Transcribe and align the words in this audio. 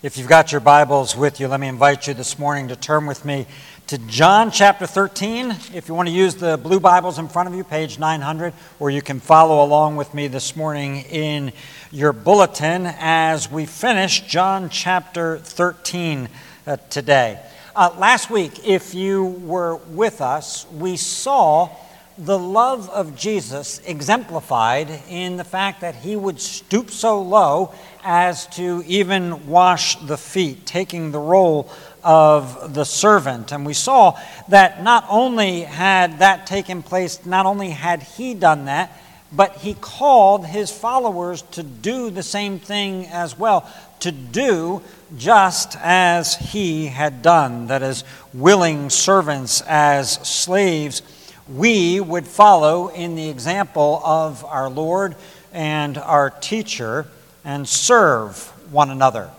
If 0.00 0.16
you've 0.16 0.28
got 0.28 0.52
your 0.52 0.60
Bibles 0.60 1.16
with 1.16 1.40
you, 1.40 1.48
let 1.48 1.58
me 1.58 1.66
invite 1.66 2.06
you 2.06 2.14
this 2.14 2.38
morning 2.38 2.68
to 2.68 2.76
turn 2.76 3.06
with 3.06 3.24
me 3.24 3.48
to 3.88 3.98
John 3.98 4.52
chapter 4.52 4.86
13. 4.86 5.50
If 5.74 5.88
you 5.88 5.94
want 5.96 6.08
to 6.08 6.14
use 6.14 6.36
the 6.36 6.56
blue 6.56 6.78
Bibles 6.78 7.18
in 7.18 7.26
front 7.26 7.48
of 7.48 7.56
you, 7.56 7.64
page 7.64 7.98
900, 7.98 8.54
or 8.78 8.90
you 8.90 9.02
can 9.02 9.18
follow 9.18 9.64
along 9.64 9.96
with 9.96 10.14
me 10.14 10.28
this 10.28 10.54
morning 10.54 10.98
in 11.10 11.50
your 11.90 12.12
bulletin 12.12 12.86
as 12.86 13.50
we 13.50 13.66
finish 13.66 14.20
John 14.20 14.68
chapter 14.68 15.38
13 15.38 16.28
uh, 16.68 16.76
today. 16.90 17.40
Uh, 17.74 17.92
last 17.98 18.30
week, 18.30 18.68
if 18.68 18.94
you 18.94 19.24
were 19.24 19.78
with 19.90 20.20
us, 20.20 20.64
we 20.70 20.96
saw 20.96 21.70
the 22.18 22.38
love 22.38 22.90
of 22.90 23.14
Jesus 23.14 23.80
exemplified 23.86 24.90
in 25.08 25.36
the 25.36 25.44
fact 25.44 25.82
that 25.82 25.94
he 25.94 26.16
would 26.16 26.40
stoop 26.40 26.90
so 26.90 27.22
low 27.22 27.72
as 28.02 28.48
to 28.48 28.82
even 28.86 29.46
wash 29.46 29.94
the 29.96 30.16
feet, 30.16 30.66
taking 30.66 31.12
the 31.12 31.18
role 31.20 31.70
of 32.02 32.74
the 32.74 32.84
servant. 32.84 33.52
And 33.52 33.64
we 33.64 33.72
saw 33.72 34.18
that 34.48 34.82
not 34.82 35.06
only 35.08 35.60
had 35.60 36.18
that 36.18 36.46
taken 36.46 36.82
place, 36.82 37.24
not 37.24 37.46
only 37.46 37.70
had 37.70 38.02
he 38.02 38.34
done 38.34 38.64
that, 38.64 39.00
but 39.30 39.56
he 39.56 39.74
called 39.74 40.46
his 40.46 40.72
followers 40.72 41.42
to 41.42 41.62
do 41.62 42.10
the 42.10 42.22
same 42.22 42.58
thing 42.58 43.06
as 43.06 43.38
well, 43.38 43.70
to 44.00 44.10
do 44.10 44.82
just 45.16 45.76
as 45.80 46.34
he 46.34 46.86
had 46.86 47.22
done. 47.22 47.66
That 47.66 47.82
is, 47.82 48.04
willing 48.32 48.90
servants 48.90 49.60
as 49.62 50.12
slaves, 50.12 51.02
we 51.48 52.00
would 52.00 52.26
follow 52.26 52.88
in 52.88 53.14
the 53.14 53.28
example 53.28 54.02
of 54.04 54.44
our 54.44 54.68
Lord 54.68 55.16
and 55.52 55.96
our 55.96 56.30
teacher 56.30 57.06
and 57.44 57.68
serve 57.68 58.48
one 58.70 58.90
another. 58.90 59.30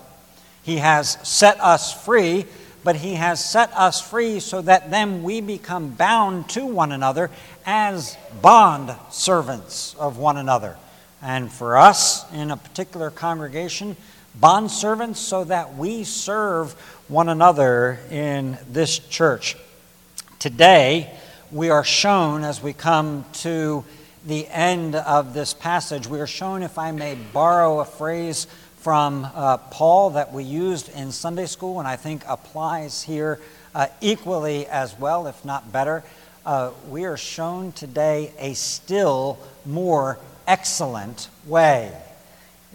He 0.64 0.77
has 0.77 1.17
set 1.27 1.59
us 1.62 1.94
free, 2.05 2.45
but 2.84 2.95
He 2.95 3.16
has 3.16 3.44
set 3.44 3.72
us 3.73 4.02
free 4.02 4.40
so 4.40 4.61
that 4.61 4.89
then 4.89 5.23
we 5.23 5.42
become 5.42 5.89
bound 5.89 6.50
to 6.50 6.66
one 6.66 6.92
another 6.92 7.30
as 7.66 8.17
bond 8.42 8.95
servants 9.11 9.95
of 9.95 10.17
one 10.17 10.38
another. 10.38 10.78
And 11.22 11.52
for 11.52 11.78
us 11.78 12.31
in 12.33 12.50
a 12.50 12.58
particular 12.58 13.11
congregation, 13.11 13.95
bond 14.39 14.72
servants 14.72 15.20
so 15.20 15.44
that 15.44 15.76
we 15.76 16.03
serve 16.03 16.73
one 17.08 17.30
another 17.30 18.00
in 18.09 18.58
this 18.70 19.00
church. 19.00 19.58
Today, 20.39 21.11
we 21.52 21.72
are 21.72 21.83
shown 21.83 22.44
as 22.44 22.61
we 22.61 22.73
come 22.73 23.25
to 23.33 23.83
the 24.25 24.47
end 24.50 24.95
of 24.95 25.33
this 25.33 25.53
passage, 25.53 26.05
we 26.05 26.19
are 26.19 26.28
shown, 26.28 26.61
if 26.61 26.78
I 26.78 26.92
may 26.92 27.16
borrow 27.16 27.80
a 27.80 27.86
phrase 27.86 28.45
from 28.78 29.28
uh, 29.33 29.58
Paul 29.58 30.11
that 30.11 30.31
we 30.31 30.44
used 30.44 30.89
in 30.89 31.11
Sunday 31.11 31.47
school 31.47 31.80
and 31.80 31.88
I 31.88 31.95
think 31.95 32.23
applies 32.27 33.02
here 33.02 33.39
uh, 33.73 33.88
equally 34.00 34.67
as 34.67 34.97
well, 35.00 35.25
if 35.27 35.44
not 35.44 35.72
better. 35.72 36.03
Uh, 36.45 36.72
we 36.88 37.05
are 37.05 37.17
shown 37.17 37.72
today 37.72 38.31
a 38.38 38.53
still 38.53 39.39
more 39.66 40.20
excellent 40.47 41.30
way. 41.47 41.92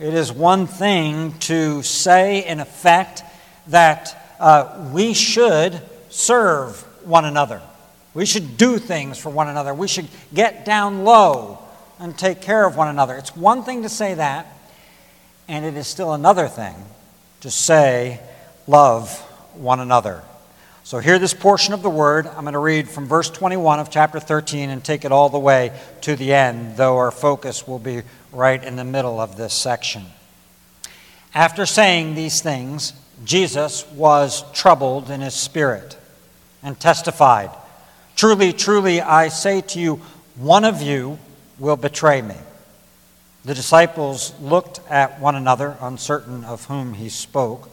It 0.00 0.14
is 0.14 0.32
one 0.32 0.66
thing 0.66 1.38
to 1.40 1.82
say, 1.82 2.44
in 2.44 2.58
effect, 2.58 3.22
that 3.68 4.36
uh, 4.40 4.90
we 4.92 5.14
should 5.14 5.80
serve 6.10 6.82
one 7.06 7.24
another. 7.24 7.62
We 8.14 8.26
should 8.26 8.56
do 8.56 8.78
things 8.78 9.18
for 9.18 9.30
one 9.30 9.48
another. 9.48 9.74
We 9.74 9.88
should 9.88 10.08
get 10.32 10.64
down 10.64 11.04
low 11.04 11.58
and 11.98 12.16
take 12.16 12.40
care 12.40 12.66
of 12.66 12.76
one 12.76 12.88
another. 12.88 13.16
It's 13.16 13.36
one 13.36 13.64
thing 13.64 13.82
to 13.82 13.88
say 13.88 14.14
that, 14.14 14.46
and 15.48 15.64
it 15.64 15.74
is 15.74 15.86
still 15.86 16.12
another 16.12 16.48
thing 16.48 16.74
to 17.40 17.50
say, 17.50 18.20
love 18.66 19.18
one 19.54 19.80
another. 19.80 20.22
So, 20.84 20.98
hear 20.98 21.18
this 21.18 21.32
portion 21.32 21.72
of 21.72 21.82
the 21.82 21.90
word. 21.90 22.26
I'm 22.26 22.42
going 22.42 22.52
to 22.52 22.58
read 22.58 22.88
from 22.88 23.06
verse 23.06 23.30
21 23.30 23.80
of 23.80 23.90
chapter 23.90 24.20
13 24.20 24.68
and 24.68 24.84
take 24.84 25.06
it 25.06 25.12
all 25.12 25.30
the 25.30 25.38
way 25.38 25.72
to 26.02 26.14
the 26.14 26.34
end, 26.34 26.76
though 26.76 26.98
our 26.98 27.10
focus 27.10 27.66
will 27.66 27.78
be 27.78 28.02
right 28.32 28.62
in 28.62 28.76
the 28.76 28.84
middle 28.84 29.18
of 29.18 29.36
this 29.36 29.54
section. 29.54 30.04
After 31.34 31.64
saying 31.64 32.14
these 32.14 32.42
things, 32.42 32.92
Jesus 33.24 33.90
was 33.92 34.44
troubled 34.52 35.10
in 35.10 35.22
his 35.22 35.34
spirit 35.34 35.96
and 36.62 36.78
testified. 36.78 37.50
Truly, 38.16 38.52
truly, 38.52 39.00
I 39.00 39.28
say 39.28 39.60
to 39.60 39.80
you, 39.80 40.00
one 40.36 40.64
of 40.64 40.82
you 40.82 41.18
will 41.58 41.76
betray 41.76 42.22
me. 42.22 42.36
The 43.44 43.54
disciples 43.54 44.32
looked 44.40 44.80
at 44.90 45.20
one 45.20 45.34
another, 45.34 45.76
uncertain 45.80 46.44
of 46.44 46.64
whom 46.66 46.94
he 46.94 47.08
spoke. 47.08 47.68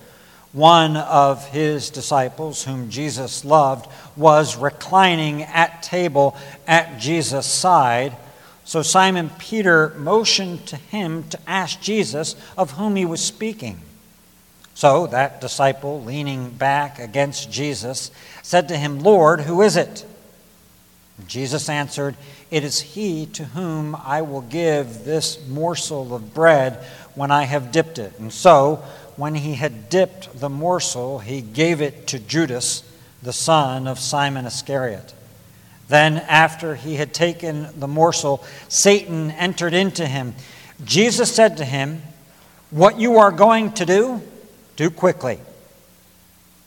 One 0.51 0.97
of 0.97 1.47
his 1.47 1.89
disciples, 1.89 2.65
whom 2.65 2.89
Jesus 2.89 3.45
loved, 3.45 3.87
was 4.17 4.57
reclining 4.57 5.43
at 5.43 5.81
table 5.81 6.35
at 6.67 6.99
Jesus' 6.99 7.45
side. 7.45 8.17
So 8.65 8.81
Simon 8.81 9.29
Peter 9.39 9.93
motioned 9.97 10.65
to 10.67 10.75
him 10.75 11.23
to 11.29 11.39
ask 11.47 11.79
Jesus 11.79 12.35
of 12.57 12.71
whom 12.71 12.97
he 12.97 13.05
was 13.05 13.21
speaking. 13.21 13.79
So 14.73 15.07
that 15.07 15.39
disciple, 15.39 16.03
leaning 16.03 16.49
back 16.49 16.99
against 16.99 17.51
Jesus, 17.51 18.11
said 18.41 18.67
to 18.67 18.77
him, 18.77 18.99
Lord, 18.99 19.41
who 19.41 19.61
is 19.61 19.77
it? 19.77 20.05
Jesus 21.27 21.69
answered, 21.69 22.15
It 22.49 22.63
is 22.63 22.81
he 22.81 23.25
to 23.27 23.45
whom 23.45 23.95
I 23.95 24.21
will 24.21 24.41
give 24.41 25.03
this 25.03 25.39
morsel 25.47 26.13
of 26.13 26.33
bread 26.33 26.83
when 27.15 27.31
I 27.31 27.43
have 27.43 27.71
dipped 27.71 27.99
it. 27.99 28.17
And 28.19 28.31
so, 28.31 28.83
when 29.15 29.35
he 29.35 29.55
had 29.55 29.89
dipped 29.89 30.39
the 30.39 30.49
morsel, 30.49 31.19
he 31.19 31.41
gave 31.41 31.81
it 31.81 32.07
to 32.07 32.19
Judas, 32.19 32.83
the 33.21 33.33
son 33.33 33.87
of 33.87 33.99
Simon 33.99 34.45
Iscariot. 34.45 35.13
Then, 35.87 36.17
after 36.17 36.75
he 36.75 36.95
had 36.95 37.13
taken 37.13 37.67
the 37.79 37.87
morsel, 37.87 38.43
Satan 38.69 39.31
entered 39.31 39.73
into 39.73 40.07
him. 40.07 40.33
Jesus 40.85 41.33
said 41.33 41.57
to 41.57 41.65
him, 41.65 42.01
What 42.69 42.99
you 42.99 43.17
are 43.17 43.31
going 43.31 43.73
to 43.73 43.85
do, 43.85 44.21
do 44.77 44.89
quickly. 44.89 45.39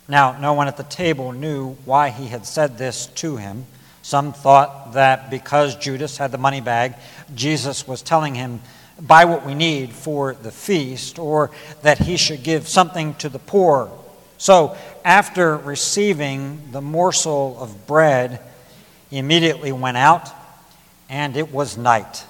Now, 0.07 0.39
no 0.39 0.53
one 0.53 0.69
at 0.69 0.77
the 0.77 0.85
table 0.85 1.33
knew 1.33 1.71
why 1.87 2.11
he 2.11 2.27
had 2.27 2.45
said 2.45 2.77
this 2.77 3.07
to 3.07 3.37
him. 3.37 3.65
Some 4.05 4.35
thought 4.35 4.93
that 4.93 5.31
because 5.31 5.77
Judas 5.77 6.19
had 6.19 6.31
the 6.31 6.37
money 6.37 6.61
bag, 6.61 6.95
Jesus 7.35 7.89
was 7.89 8.03
telling 8.03 8.35
him, 8.35 8.61
buy 9.01 9.25
what 9.25 9.47
we 9.47 9.55
need 9.55 9.95
for 9.95 10.35
the 10.35 10.51
feast, 10.51 11.19
or 11.19 11.51
that 11.81 11.97
he 11.97 12.19
should 12.19 12.43
give 12.43 12.69
something 12.69 13.15
to 13.15 13.31
the 13.31 13.39
poor. 13.39 13.91
So, 14.37 14.77
after 15.07 15.57
receiving 15.57 16.71
the 16.71 16.83
morsel 16.83 17.57
of 17.59 17.87
bread, 17.87 18.41
he 19.09 19.17
immediately 19.17 19.73
went 19.73 19.97
out, 19.97 20.29
and 21.09 21.35
it 21.35 21.51
was 21.51 21.79
night. 21.79 22.27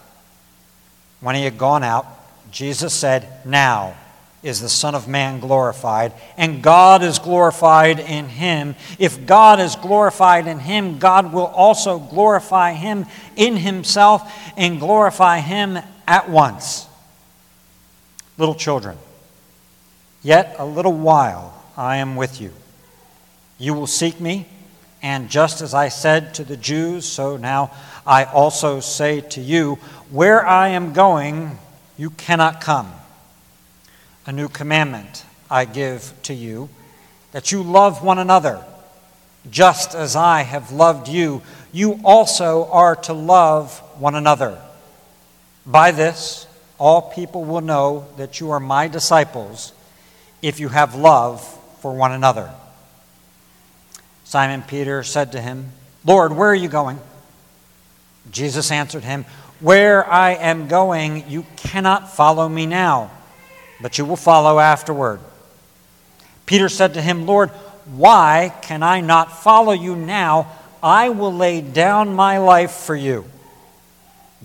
When 1.18 1.34
he 1.34 1.42
had 1.42 1.58
gone 1.58 1.82
out, 1.82 2.06
Jesus 2.52 2.94
said, 2.94 3.26
Now, 3.44 3.96
is 4.44 4.60
the 4.60 4.68
Son 4.68 4.94
of 4.94 5.08
Man 5.08 5.40
glorified, 5.40 6.12
and 6.36 6.62
God 6.62 7.02
is 7.02 7.18
glorified 7.18 7.98
in 7.98 8.28
him. 8.28 8.76
If 8.98 9.26
God 9.26 9.58
is 9.58 9.74
glorified 9.74 10.46
in 10.46 10.58
him, 10.58 10.98
God 10.98 11.32
will 11.32 11.46
also 11.46 11.98
glorify 11.98 12.74
him 12.74 13.06
in 13.34 13.56
himself 13.56 14.30
and 14.56 14.78
glorify 14.78 15.40
him 15.40 15.78
at 16.06 16.28
once. 16.28 16.86
Little 18.36 18.54
children, 18.54 18.98
yet 20.22 20.56
a 20.58 20.66
little 20.66 20.92
while 20.92 21.64
I 21.76 21.96
am 21.96 22.14
with 22.14 22.40
you. 22.40 22.52
You 23.58 23.72
will 23.72 23.86
seek 23.86 24.20
me, 24.20 24.46
and 25.02 25.30
just 25.30 25.62
as 25.62 25.72
I 25.72 25.88
said 25.88 26.34
to 26.34 26.44
the 26.44 26.56
Jews, 26.56 27.06
so 27.06 27.38
now 27.38 27.70
I 28.06 28.24
also 28.24 28.80
say 28.80 29.22
to 29.22 29.40
you, 29.40 29.76
where 30.10 30.46
I 30.46 30.68
am 30.68 30.92
going, 30.92 31.58
you 31.96 32.10
cannot 32.10 32.60
come. 32.60 32.92
A 34.26 34.32
new 34.32 34.48
commandment 34.48 35.24
I 35.50 35.66
give 35.66 36.12
to 36.22 36.34
you 36.34 36.68
that 37.32 37.52
you 37.52 37.62
love 37.62 38.02
one 38.02 38.18
another. 38.18 38.64
Just 39.50 39.94
as 39.94 40.16
I 40.16 40.42
have 40.42 40.72
loved 40.72 41.08
you, 41.08 41.42
you 41.72 42.00
also 42.04 42.66
are 42.70 42.96
to 42.96 43.12
love 43.12 43.78
one 44.00 44.14
another. 44.14 44.58
By 45.66 45.90
this, 45.90 46.46
all 46.78 47.02
people 47.02 47.44
will 47.44 47.60
know 47.60 48.06
that 48.16 48.40
you 48.40 48.50
are 48.50 48.60
my 48.60 48.88
disciples 48.88 49.72
if 50.40 50.58
you 50.58 50.68
have 50.68 50.94
love 50.94 51.42
for 51.80 51.92
one 51.92 52.12
another. 52.12 52.50
Simon 54.24 54.62
Peter 54.62 55.02
said 55.02 55.32
to 55.32 55.40
him, 55.40 55.72
Lord, 56.04 56.32
where 56.32 56.48
are 56.48 56.54
you 56.54 56.68
going? 56.68 56.98
Jesus 58.30 58.70
answered 58.70 59.04
him, 59.04 59.26
Where 59.60 60.08
I 60.10 60.34
am 60.34 60.68
going, 60.68 61.28
you 61.28 61.44
cannot 61.56 62.14
follow 62.14 62.48
me 62.48 62.64
now 62.64 63.10
but 63.84 63.98
you 63.98 64.04
will 64.06 64.16
follow 64.16 64.58
afterward. 64.58 65.20
Peter 66.46 66.70
said 66.70 66.94
to 66.94 67.02
him, 67.02 67.26
Lord, 67.26 67.50
why 67.84 68.50
can 68.62 68.82
I 68.82 69.02
not 69.02 69.42
follow 69.42 69.72
you 69.72 69.94
now? 69.94 70.50
I 70.82 71.10
will 71.10 71.34
lay 71.34 71.60
down 71.60 72.14
my 72.14 72.38
life 72.38 72.70
for 72.70 72.96
you. 72.96 73.26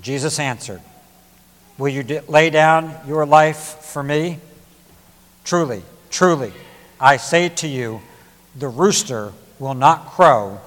Jesus 0.01 0.39
answered, 0.39 0.81
Will 1.77 1.87
you 1.87 2.21
lay 2.27 2.49
down 2.49 2.93
your 3.07 3.25
life 3.25 3.77
for 3.79 4.03
me? 4.03 4.39
Truly, 5.45 5.83
truly, 6.09 6.51
I 6.99 7.15
say 7.15 7.47
to 7.47 7.67
you, 7.69 8.01
the 8.57 8.67
rooster 8.67 9.31
will 9.57 9.73
not 9.73 10.07
crow 10.07 10.59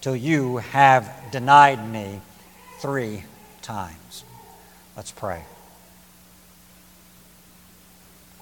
till 0.00 0.14
you 0.14 0.58
have 0.58 1.12
denied 1.32 1.90
me 1.90 2.20
three 2.78 3.24
times. 3.62 4.22
Let's 4.96 5.10
pray. 5.10 5.42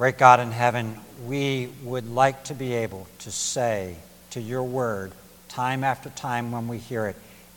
Great 0.01 0.17
God 0.17 0.41
in 0.41 0.51
heaven, 0.51 0.97
we 1.27 1.69
would 1.85 2.11
like 2.11 2.45
to 2.45 2.55
be 2.55 2.73
able 2.73 3.07
to 3.19 3.31
say 3.31 3.97
to 4.31 4.41
your 4.41 4.63
word 4.63 5.13
time 5.51 5.85
after 5.85 6.09
time 6.09 6.53
when 6.53 6.69
we 6.69 6.79
hear 6.79 7.05
it, 7.09 7.17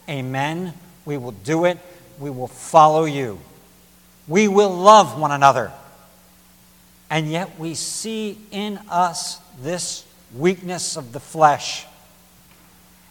Amen. 0.10 0.74
We 1.06 1.16
will 1.16 1.32
do 1.32 1.64
it. 1.64 1.78
We 2.20 2.30
will 2.30 2.50
follow 2.50 3.06
you. 3.06 3.40
We 4.28 4.50
will 4.50 4.76
love 4.76 5.18
one 5.18 5.32
another. 5.32 5.72
And 7.10 7.32
yet 7.32 7.58
we 7.58 7.76
see 7.76 8.38
in 8.52 8.78
us 8.90 9.38
this 9.62 10.06
weakness 10.36 10.98
of 10.98 11.14
the 11.14 11.22
flesh. 11.22 11.86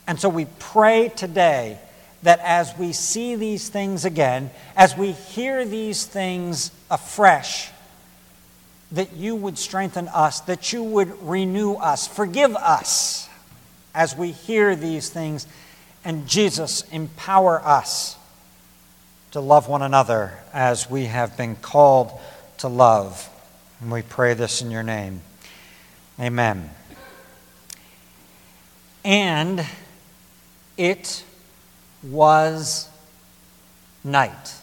And 0.06 0.20
so 0.20 0.28
we 0.28 0.44
pray 0.58 1.08
today 1.08 1.78
that 2.22 2.38
as 2.40 2.76
we 2.76 2.92
see 2.92 3.36
these 3.36 3.70
things 3.70 4.04
again, 4.04 4.50
as 4.76 4.94
we 4.94 5.12
hear 5.12 5.64
these 5.64 6.04
things 6.04 6.70
afresh, 6.90 7.71
that 8.92 9.14
you 9.14 9.34
would 9.34 9.58
strengthen 9.58 10.08
us, 10.08 10.40
that 10.40 10.72
you 10.72 10.82
would 10.82 11.22
renew 11.22 11.74
us, 11.74 12.06
forgive 12.06 12.54
us 12.56 13.28
as 13.94 14.16
we 14.16 14.30
hear 14.30 14.76
these 14.76 15.08
things, 15.08 15.46
and 16.04 16.26
Jesus, 16.26 16.82
empower 16.90 17.60
us 17.60 18.16
to 19.32 19.40
love 19.40 19.68
one 19.68 19.82
another 19.82 20.38
as 20.52 20.90
we 20.90 21.06
have 21.06 21.36
been 21.36 21.56
called 21.56 22.12
to 22.58 22.68
love. 22.68 23.28
And 23.80 23.90
we 23.90 24.02
pray 24.02 24.34
this 24.34 24.62
in 24.62 24.70
your 24.70 24.82
name. 24.82 25.22
Amen. 26.20 26.70
And 29.04 29.66
it 30.76 31.24
was 32.02 32.88
night. 34.04 34.54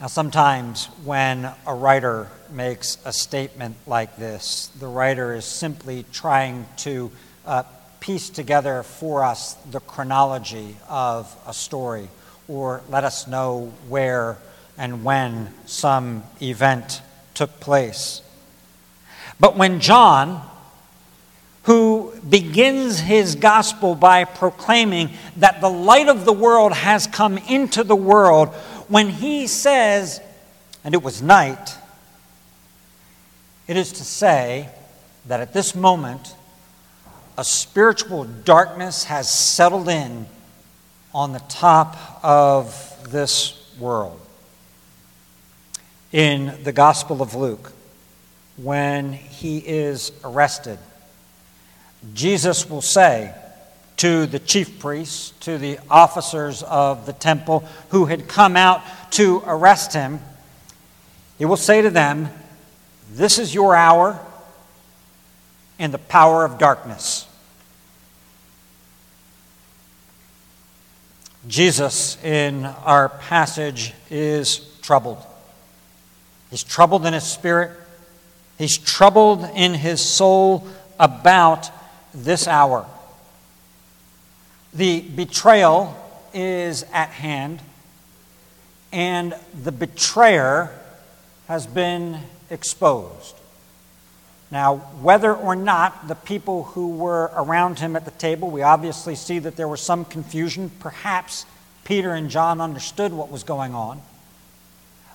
Now, 0.00 0.06
sometimes 0.06 0.86
when 1.04 1.44
a 1.66 1.74
writer 1.74 2.28
makes 2.50 2.96
a 3.04 3.12
statement 3.12 3.76
like 3.86 4.16
this, 4.16 4.68
the 4.78 4.86
writer 4.86 5.34
is 5.34 5.44
simply 5.44 6.06
trying 6.10 6.64
to 6.78 7.10
uh, 7.44 7.64
piece 8.00 8.30
together 8.30 8.82
for 8.82 9.22
us 9.22 9.52
the 9.70 9.80
chronology 9.80 10.76
of 10.88 11.36
a 11.46 11.52
story 11.52 12.08
or 12.48 12.80
let 12.88 13.04
us 13.04 13.28
know 13.28 13.74
where 13.90 14.38
and 14.78 15.04
when 15.04 15.52
some 15.66 16.22
event 16.40 17.02
took 17.34 17.60
place. 17.60 18.22
But 19.38 19.58
when 19.58 19.80
John, 19.80 20.40
who 21.64 22.14
begins 22.26 23.00
his 23.00 23.34
gospel 23.34 23.94
by 23.94 24.24
proclaiming 24.24 25.10
that 25.36 25.60
the 25.60 25.68
light 25.68 26.08
of 26.08 26.24
the 26.24 26.32
world 26.32 26.72
has 26.72 27.06
come 27.06 27.36
into 27.36 27.84
the 27.84 27.94
world, 27.94 28.54
when 28.90 29.08
he 29.08 29.46
says, 29.46 30.20
and 30.82 30.94
it 30.94 31.02
was 31.02 31.22
night, 31.22 31.76
it 33.68 33.76
is 33.76 33.92
to 33.92 34.04
say 34.04 34.68
that 35.26 35.38
at 35.38 35.52
this 35.52 35.76
moment, 35.76 36.34
a 37.38 37.44
spiritual 37.44 38.24
darkness 38.24 39.04
has 39.04 39.30
settled 39.32 39.88
in 39.88 40.26
on 41.14 41.32
the 41.32 41.38
top 41.48 42.20
of 42.24 43.12
this 43.12 43.72
world. 43.78 44.20
In 46.10 46.60
the 46.64 46.72
Gospel 46.72 47.22
of 47.22 47.36
Luke, 47.36 47.72
when 48.56 49.12
he 49.12 49.58
is 49.58 50.10
arrested, 50.24 50.80
Jesus 52.12 52.68
will 52.68 52.82
say, 52.82 53.32
to 54.00 54.24
the 54.24 54.38
chief 54.38 54.78
priests, 54.78 55.34
to 55.40 55.58
the 55.58 55.78
officers 55.90 56.62
of 56.62 57.04
the 57.04 57.12
temple 57.12 57.62
who 57.90 58.06
had 58.06 58.26
come 58.26 58.56
out 58.56 58.80
to 59.10 59.42
arrest 59.44 59.92
him, 59.92 60.20
he 61.36 61.44
will 61.44 61.58
say 61.58 61.82
to 61.82 61.90
them, 61.90 62.30
This 63.12 63.38
is 63.38 63.54
your 63.54 63.76
hour 63.76 64.18
and 65.78 65.92
the 65.92 65.98
power 65.98 66.46
of 66.46 66.56
darkness. 66.56 67.28
Jesus, 71.46 72.16
in 72.24 72.64
our 72.64 73.10
passage, 73.10 73.92
is 74.08 74.60
troubled. 74.80 75.18
He's 76.48 76.64
troubled 76.64 77.04
in 77.04 77.12
his 77.12 77.24
spirit, 77.24 77.78
he's 78.56 78.78
troubled 78.78 79.46
in 79.54 79.74
his 79.74 80.00
soul 80.00 80.66
about 80.98 81.70
this 82.14 82.48
hour. 82.48 82.86
The 84.72 85.00
betrayal 85.00 85.96
is 86.32 86.84
at 86.92 87.08
hand, 87.08 87.60
and 88.92 89.34
the 89.64 89.72
betrayer 89.72 90.70
has 91.48 91.66
been 91.66 92.20
exposed. 92.50 93.34
Now, 94.52 94.76
whether 95.00 95.34
or 95.34 95.56
not 95.56 96.06
the 96.06 96.14
people 96.14 96.64
who 96.64 96.90
were 96.96 97.32
around 97.34 97.80
him 97.80 97.96
at 97.96 98.04
the 98.04 98.12
table, 98.12 98.50
we 98.50 98.62
obviously 98.62 99.16
see 99.16 99.40
that 99.40 99.56
there 99.56 99.68
was 99.68 99.80
some 99.80 100.04
confusion. 100.04 100.70
Perhaps 100.78 101.46
Peter 101.84 102.14
and 102.14 102.30
John 102.30 102.60
understood 102.60 103.12
what 103.12 103.30
was 103.30 103.42
going 103.42 103.74
on. 103.74 104.00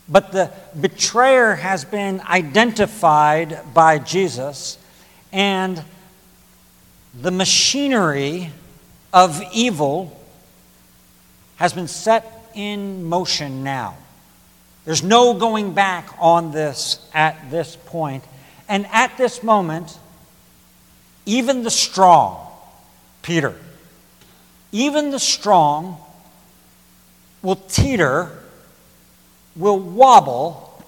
But 0.07 0.31
the 0.33 0.51
betrayer 0.79 1.55
has 1.55 1.83
been 1.85 2.21
identified 2.21 3.73
by 3.73 3.99
Jesus, 3.99 4.77
and 5.31 5.81
the 7.13 7.31
machinery 7.31 8.51
of 9.15 9.41
evil 9.53 10.21
has 11.55 11.71
been 11.71 11.87
set 11.87 12.51
in 12.53 13.05
motion 13.05 13.63
now. 13.63 13.95
There's 14.83 15.01
no 15.01 15.33
going 15.33 15.73
back 15.73 16.13
on 16.19 16.51
this 16.51 16.99
at 17.13 17.49
this 17.49 17.77
point. 17.85 18.25
And 18.67 18.85
at 18.91 19.17
this 19.17 19.41
moment, 19.41 19.97
even 21.25 21.63
the 21.63 21.71
strong, 21.71 22.45
Peter, 23.21 23.55
even 24.73 25.11
the 25.11 25.19
strong 25.19 25.97
will 27.41 27.55
teeter, 27.55 28.37
will 29.55 29.79
wobble 29.79 30.83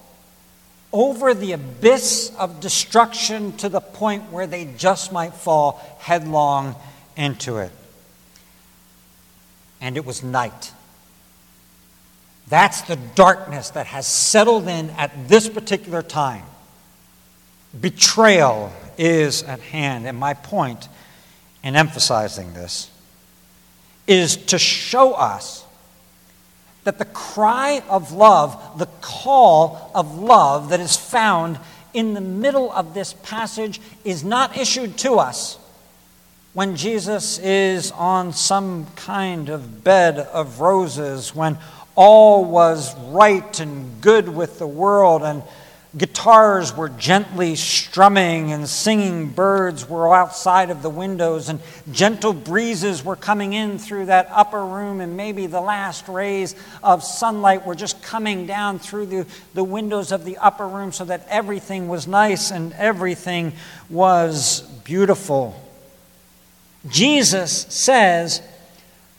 over 0.92 1.34
the 1.34 1.54
abyss 1.54 2.36
of 2.38 2.60
destruction 2.60 3.56
to 3.58 3.70
the 3.70 3.80
point 3.80 4.34
where 4.34 4.48
they 4.48 4.66
just 4.78 5.14
might 5.14 5.34
fall 5.34 5.82
headlong 6.00 6.76
into 7.16 7.58
it 7.58 7.72
and 9.82 9.98
it 9.98 10.06
was 10.06 10.24
night. 10.24 10.72
That's 12.50 12.82
the 12.82 12.96
darkness 12.96 13.72
that 13.72 13.88
has 13.88 14.08
settled 14.08 14.68
in 14.68 14.90
at 14.92 15.28
this 15.28 15.50
particular 15.50 16.02
time. 16.02 16.46
Betrayal 17.80 18.72
is 18.98 19.44
at 19.44 19.60
hand. 19.60 20.08
And 20.08 20.18
my 20.18 20.34
point 20.34 20.88
in 21.64 21.76
emphasizing 21.76 22.54
this 22.54 22.90
is 24.08 24.38
to 24.38 24.58
show 24.58 25.14
us 25.14 25.66
that 26.86 26.98
the 26.98 27.06
cry 27.06 27.84
of 27.90 28.14
love, 28.14 28.80
the 28.80 28.88
call 29.02 29.92
of 29.94 30.18
love 30.18 30.70
that 30.70 30.80
is 30.80 30.96
found 30.96 31.60
in 31.94 32.14
the 32.14 32.22
middle 32.22 32.72
of 32.72 32.94
this 32.94 33.14
passage, 33.24 33.82
is 34.06 34.24
not 34.24 34.58
issued 34.58 34.98
to 35.00 35.16
us 35.16 35.60
when 36.58 36.76
Jesus 36.76 37.38
is 37.38 37.92
on 37.92 38.34
some 38.34 38.88
kind 38.96 39.48
of 39.50 39.84
bed 39.84 40.18
of 40.18 40.60
roses, 40.60 41.36
when 41.36 41.56
all 41.94 42.46
was 42.46 42.98
right 43.12 43.60
and 43.60 44.02
good 44.02 44.28
with 44.28 44.58
the 44.58 44.66
world, 44.66 45.22
and 45.22 45.44
guitars 45.96 46.76
were 46.76 46.90
gently 46.90 47.56
strumming, 47.56 48.52
and 48.54 48.68
singing 48.68 49.30
birds 49.30 49.88
were 49.88 50.12
outside 50.16 50.72
of 50.72 50.82
the 50.82 50.90
windows, 50.90 51.48
and 51.48 51.60
gentle 51.92 52.34
breezes 52.34 53.06
were 53.06 53.16
coming 53.16 53.54
in 53.54 53.78
through 53.78 54.08
that 54.08 54.28
upper 54.32 54.66
room, 54.66 55.00
and 55.00 55.16
maybe 55.16 55.46
the 55.46 55.62
last 55.62 56.08
rays 56.08 56.56
of 56.82 57.04
sunlight 57.04 57.68
were 57.68 57.76
just 57.76 58.02
coming 58.02 58.48
down 58.48 58.80
through 58.80 59.06
the, 59.06 59.28
the 59.54 59.64
windows 59.64 60.12
of 60.12 60.26
the 60.26 60.38
upper 60.38 60.68
room 60.68 60.92
so 60.92 61.06
that 61.06 61.24
everything 61.30 61.88
was 61.88 62.08
nice 62.08 62.50
and 62.50 62.74
everything 62.74 63.54
was 63.92 64.62
beautiful. 64.84 65.67
Jesus 66.88 67.66
says, 67.70 68.42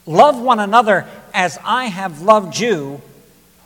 Love 0.06 0.40
one 0.40 0.58
another 0.58 1.06
as 1.34 1.58
I 1.64 1.86
have 1.86 2.22
loved 2.22 2.58
you, 2.58 3.02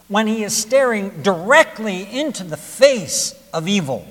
when 0.09 0.27
he 0.27 0.43
is 0.45 0.57
staring 0.57 1.23
directly 1.23 2.03
into 2.03 2.45
the 2.45 2.57
face 2.57 3.35
of 3.53 3.69
evil. 3.69 4.07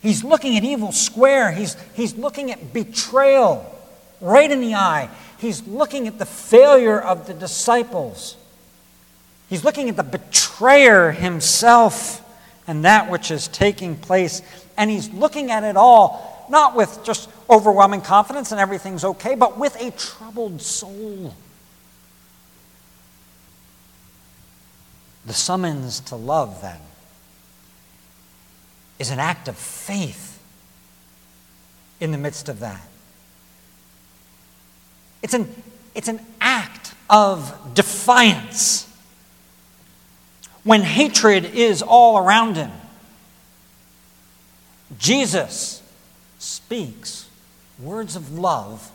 He's 0.00 0.22
looking 0.22 0.56
at 0.56 0.62
evil 0.62 0.92
square. 0.92 1.50
He's, 1.50 1.76
he's 1.94 2.14
looking 2.14 2.52
at 2.52 2.72
betrayal 2.72 3.74
right 4.20 4.50
in 4.50 4.60
the 4.60 4.74
eye. 4.74 5.10
He's 5.38 5.66
looking 5.66 6.06
at 6.06 6.18
the 6.18 6.26
failure 6.26 6.98
of 6.98 7.26
the 7.26 7.34
disciples. 7.34 8.36
He's 9.48 9.64
looking 9.64 9.88
at 9.88 9.96
the 9.96 10.02
betrayer 10.02 11.10
himself 11.10 12.22
and 12.66 12.84
that 12.84 13.10
which 13.10 13.30
is 13.30 13.48
taking 13.48 13.96
place. 13.96 14.42
And 14.76 14.90
he's 14.90 15.10
looking 15.10 15.50
at 15.50 15.64
it 15.64 15.76
all, 15.76 16.46
not 16.48 16.76
with 16.76 17.00
just 17.04 17.28
overwhelming 17.48 18.00
confidence 18.00 18.52
and 18.52 18.60
everything's 18.60 19.04
okay, 19.04 19.34
but 19.34 19.58
with 19.58 19.80
a 19.80 19.90
troubled 19.92 20.60
soul. 20.60 21.34
The 25.24 25.32
summons 25.32 26.00
to 26.00 26.16
love, 26.16 26.60
then, 26.62 26.80
is 28.98 29.10
an 29.10 29.18
act 29.18 29.48
of 29.48 29.56
faith 29.56 30.40
in 32.00 32.12
the 32.12 32.18
midst 32.18 32.48
of 32.48 32.60
that. 32.60 32.86
It's 35.22 35.34
an, 35.34 35.62
it's 35.94 36.08
an 36.08 36.20
act 36.40 36.94
of 37.10 37.74
defiance 37.74 38.86
when 40.62 40.82
hatred 40.82 41.44
is 41.44 41.82
all 41.82 42.18
around 42.18 42.56
him. 42.56 42.70
Jesus 44.98 45.82
speaks 46.38 47.25
words 47.78 48.16
of 48.16 48.38
love 48.38 48.90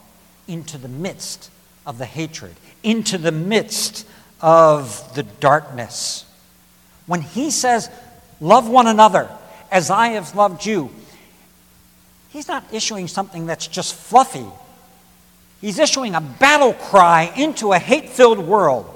into 0.48 0.78
the 0.78 0.88
midst 0.88 1.50
of 1.86 1.98
the 1.98 2.06
hatred, 2.06 2.56
into 2.84 3.18
the 3.18 3.32
midst 3.32 4.08
of 4.42 5.14
the 5.16 5.24
darkness. 5.24 6.26
When 7.06 7.22
he 7.22 7.52
says, 7.52 7.90
Love 8.40 8.68
one 8.68 8.88
another 8.88 9.30
as 9.72 9.92
I 9.92 10.10
have 10.10 10.36
loved 10.36 10.66
you, 10.66 10.90
he's 12.30 12.48
not 12.48 12.66
issuing 12.74 13.08
something 13.08 13.46
that's 13.46 13.68
just 13.68 13.94
fluffy. 13.94 14.48
He's 15.62 15.78
issuing 15.78 16.16
a 16.16 16.22
battle 16.22 16.74
cry 16.74 17.32
into 17.38 17.72
a 17.72 17.78
hate 17.78 18.10
filled 18.10 18.40
world. 18.40 18.88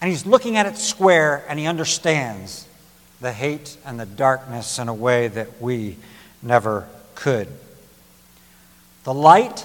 And 0.00 0.10
he's 0.10 0.24
looking 0.24 0.56
at 0.56 0.66
it 0.66 0.76
square 0.76 1.44
and 1.48 1.58
he 1.58 1.66
understands 1.66 2.68
the 3.20 3.32
hate 3.32 3.76
and 3.84 3.98
the 3.98 4.06
darkness 4.06 4.78
in 4.78 4.88
a 4.88 4.94
way 4.94 5.26
that 5.26 5.60
we 5.60 5.96
never 6.42 6.86
could. 7.16 7.48
The 9.06 9.14
light 9.14 9.64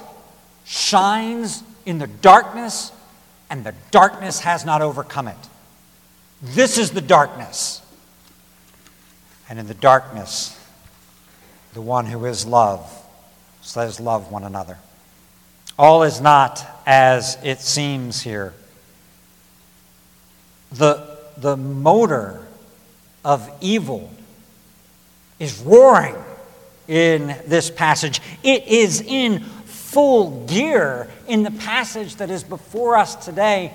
shines 0.66 1.64
in 1.84 1.98
the 1.98 2.06
darkness, 2.06 2.92
and 3.50 3.64
the 3.64 3.74
darkness 3.90 4.42
has 4.42 4.66
not 4.66 4.84
overcome 4.84 5.28
it. 5.28 5.38
This 6.44 6.78
is 6.78 6.92
the 6.92 7.02
darkness. 7.02 7.82
And 9.50 9.58
in 9.58 9.66
the 9.66 9.74
darkness, 9.74 10.56
the 11.74 11.82
one 11.82 12.06
who 12.06 12.24
is 12.26 12.46
love 12.46 12.88
says, 13.64 14.00
Love 14.00 14.32
one 14.32 14.44
another. 14.44 14.78
All 15.76 16.04
is 16.04 16.22
not 16.22 16.64
as 16.86 17.36
it 17.44 17.62
seems 17.62 18.22
here 18.22 18.54
the, 20.72 21.18
the 21.38 21.58
motor 21.58 22.46
of 23.26 23.50
evil 23.60 24.12
is 25.40 25.60
roaring 25.62 26.16
in 26.88 27.36
this 27.48 27.70
passage. 27.70 28.22
It 28.44 28.68
is 28.68 29.02
in 29.02 29.42
full 29.42 30.46
gear 30.46 31.10
in 31.28 31.44
the 31.44 31.52
passage 31.52 32.16
that 32.18 32.30
is 32.30 32.44
before 32.44 32.98
us 32.98 33.16
today. 33.16 33.74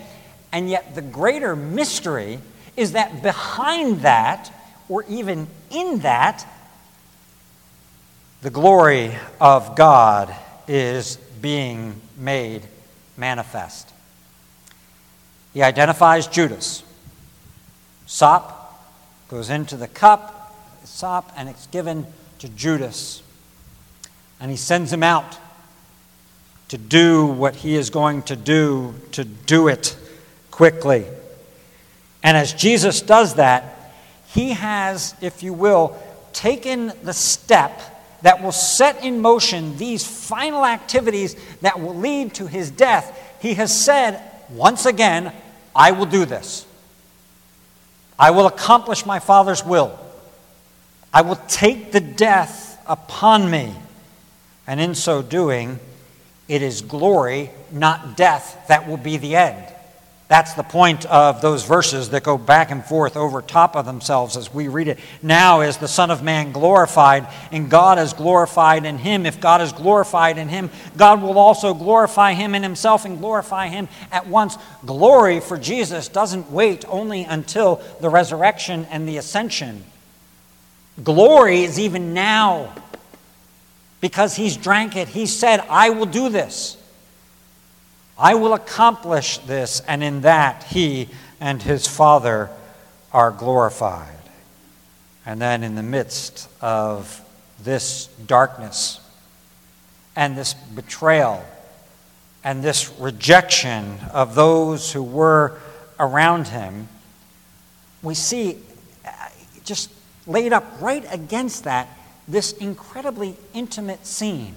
And 0.52 0.70
yet, 0.70 0.94
the 0.94 1.02
greater 1.02 1.56
mystery 1.56 2.38
is 2.76 2.92
that 2.92 3.22
behind 3.22 4.00
that, 4.00 4.52
or 4.88 5.04
even 5.08 5.46
in 5.70 6.00
that, 6.00 6.46
the 8.42 8.50
glory 8.50 9.12
of 9.40 9.76
God 9.76 10.34
is 10.68 11.16
being 11.40 12.00
made 12.16 12.62
manifest. 13.16 13.90
He 15.52 15.62
identifies 15.62 16.26
Judas 16.26 16.82
Sop 18.06 18.62
goes 19.28 19.50
into 19.50 19.76
the 19.76 19.88
cup, 19.88 20.56
sop, 20.84 21.32
and 21.36 21.48
it's 21.48 21.66
given 21.66 22.06
to 22.38 22.48
Judas. 22.48 23.22
And 24.40 24.50
he 24.50 24.56
sends 24.56 24.92
him 24.92 25.02
out 25.02 25.38
to 26.68 26.78
do 26.78 27.26
what 27.26 27.56
he 27.56 27.76
is 27.76 27.90
going 27.90 28.22
to 28.22 28.36
do, 28.36 28.94
to 29.12 29.24
do 29.24 29.68
it 29.68 29.96
quickly. 30.50 31.06
And 32.22 32.36
as 32.36 32.52
Jesus 32.52 33.02
does 33.02 33.34
that, 33.34 33.92
he 34.28 34.50
has, 34.50 35.14
if 35.20 35.42
you 35.42 35.52
will, 35.52 35.96
taken 36.32 36.92
the 37.02 37.12
step 37.12 37.80
that 38.22 38.42
will 38.42 38.52
set 38.52 39.04
in 39.04 39.20
motion 39.20 39.76
these 39.76 40.04
final 40.04 40.64
activities 40.64 41.36
that 41.60 41.80
will 41.80 41.94
lead 41.94 42.34
to 42.34 42.46
his 42.46 42.70
death. 42.70 43.36
He 43.40 43.54
has 43.54 43.72
said, 43.78 44.20
once 44.50 44.86
again, 44.86 45.32
I 45.74 45.92
will 45.92 46.06
do 46.06 46.24
this. 46.24 46.66
I 48.18 48.30
will 48.30 48.46
accomplish 48.46 49.06
my 49.06 49.18
Father's 49.18 49.64
will. 49.64 49.98
I 51.16 51.22
will 51.22 51.40
take 51.48 51.92
the 51.92 52.00
death 52.00 52.78
upon 52.86 53.50
me. 53.50 53.72
And 54.66 54.78
in 54.78 54.94
so 54.94 55.22
doing, 55.22 55.78
it 56.46 56.60
is 56.60 56.82
glory, 56.82 57.48
not 57.72 58.18
death, 58.18 58.66
that 58.68 58.86
will 58.86 58.98
be 58.98 59.16
the 59.16 59.34
end. 59.34 59.64
That's 60.28 60.52
the 60.52 60.62
point 60.62 61.06
of 61.06 61.40
those 61.40 61.64
verses 61.64 62.10
that 62.10 62.22
go 62.22 62.36
back 62.36 62.70
and 62.70 62.84
forth 62.84 63.16
over 63.16 63.40
top 63.40 63.76
of 63.76 63.86
themselves 63.86 64.36
as 64.36 64.52
we 64.52 64.68
read 64.68 64.88
it. 64.88 64.98
Now 65.22 65.62
is 65.62 65.78
the 65.78 65.88
Son 65.88 66.10
of 66.10 66.22
Man 66.22 66.52
glorified, 66.52 67.26
and 67.50 67.70
God 67.70 67.98
is 67.98 68.12
glorified 68.12 68.84
in 68.84 68.98
him. 68.98 69.24
If 69.24 69.40
God 69.40 69.62
is 69.62 69.72
glorified 69.72 70.36
in 70.36 70.50
him, 70.50 70.68
God 70.98 71.22
will 71.22 71.38
also 71.38 71.72
glorify 71.72 72.34
him 72.34 72.54
in 72.54 72.62
himself 72.62 73.06
and 73.06 73.18
glorify 73.18 73.68
him 73.68 73.88
at 74.12 74.26
once. 74.26 74.58
Glory 74.84 75.40
for 75.40 75.56
Jesus 75.56 76.08
doesn't 76.08 76.50
wait 76.50 76.84
only 76.88 77.24
until 77.24 77.80
the 78.02 78.10
resurrection 78.10 78.86
and 78.90 79.08
the 79.08 79.16
ascension. 79.16 79.82
Glory 81.02 81.62
is 81.62 81.78
even 81.78 82.14
now 82.14 82.72
because 84.00 84.36
he's 84.36 84.56
drank 84.56 84.96
it. 84.96 85.08
He 85.08 85.26
said, 85.26 85.60
I 85.68 85.90
will 85.90 86.06
do 86.06 86.28
this. 86.28 86.76
I 88.18 88.34
will 88.34 88.54
accomplish 88.54 89.38
this, 89.38 89.80
and 89.80 90.02
in 90.02 90.22
that 90.22 90.64
he 90.64 91.08
and 91.38 91.62
his 91.62 91.86
Father 91.86 92.48
are 93.12 93.30
glorified. 93.30 94.08
And 95.26 95.40
then, 95.40 95.62
in 95.62 95.74
the 95.74 95.82
midst 95.82 96.48
of 96.62 97.20
this 97.62 98.06
darkness 98.26 99.00
and 100.14 100.36
this 100.36 100.54
betrayal 100.54 101.44
and 102.44 102.62
this 102.62 102.90
rejection 102.98 103.98
of 104.12 104.34
those 104.34 104.92
who 104.92 105.02
were 105.02 105.58
around 105.98 106.48
him, 106.48 106.88
we 108.02 108.14
see 108.14 108.56
uh, 109.04 109.10
just 109.64 109.90
laid 110.26 110.52
up 110.52 110.64
right 110.80 111.04
against 111.10 111.64
that 111.64 111.88
this 112.28 112.52
incredibly 112.52 113.36
intimate 113.54 114.04
scene 114.04 114.54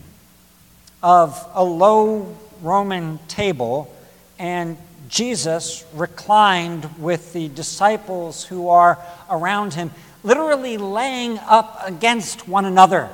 of 1.04 1.48
a 1.54 1.64
low 1.64 2.36
Roman 2.62 3.20
table, 3.28 3.94
and 4.38 4.78
Jesus 5.08 5.86
reclined 5.94 6.90
with 7.00 7.34
the 7.34 7.48
disciples 7.48 8.44
who 8.46 8.70
are 8.70 9.00
around 9.30 9.76
him, 9.76 9.92
literally 10.24 10.78
laying 10.78 11.38
up 11.40 11.82
against 11.86 12.48
one 12.48 12.66
another. 12.66 13.10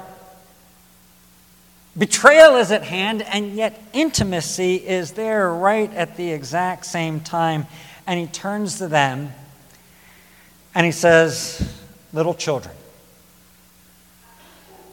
Betrayal 1.98 2.58
is 2.58 2.72
at 2.72 2.84
hand, 2.84 3.22
and 3.22 3.54
yet 3.54 3.82
intimacy 3.94 4.76
is 4.76 5.12
there 5.12 5.50
right 5.50 5.94
at 5.94 6.18
the 6.18 6.32
exact 6.32 6.86
same 6.86 7.22
time. 7.22 7.68
And 8.06 8.20
he 8.20 8.28
turns 8.28 8.80
to 8.80 8.88
them 8.88 9.32
and 10.76 10.86
he 10.86 10.92
says, 10.92 11.75
Little 12.16 12.34
children, 12.34 12.74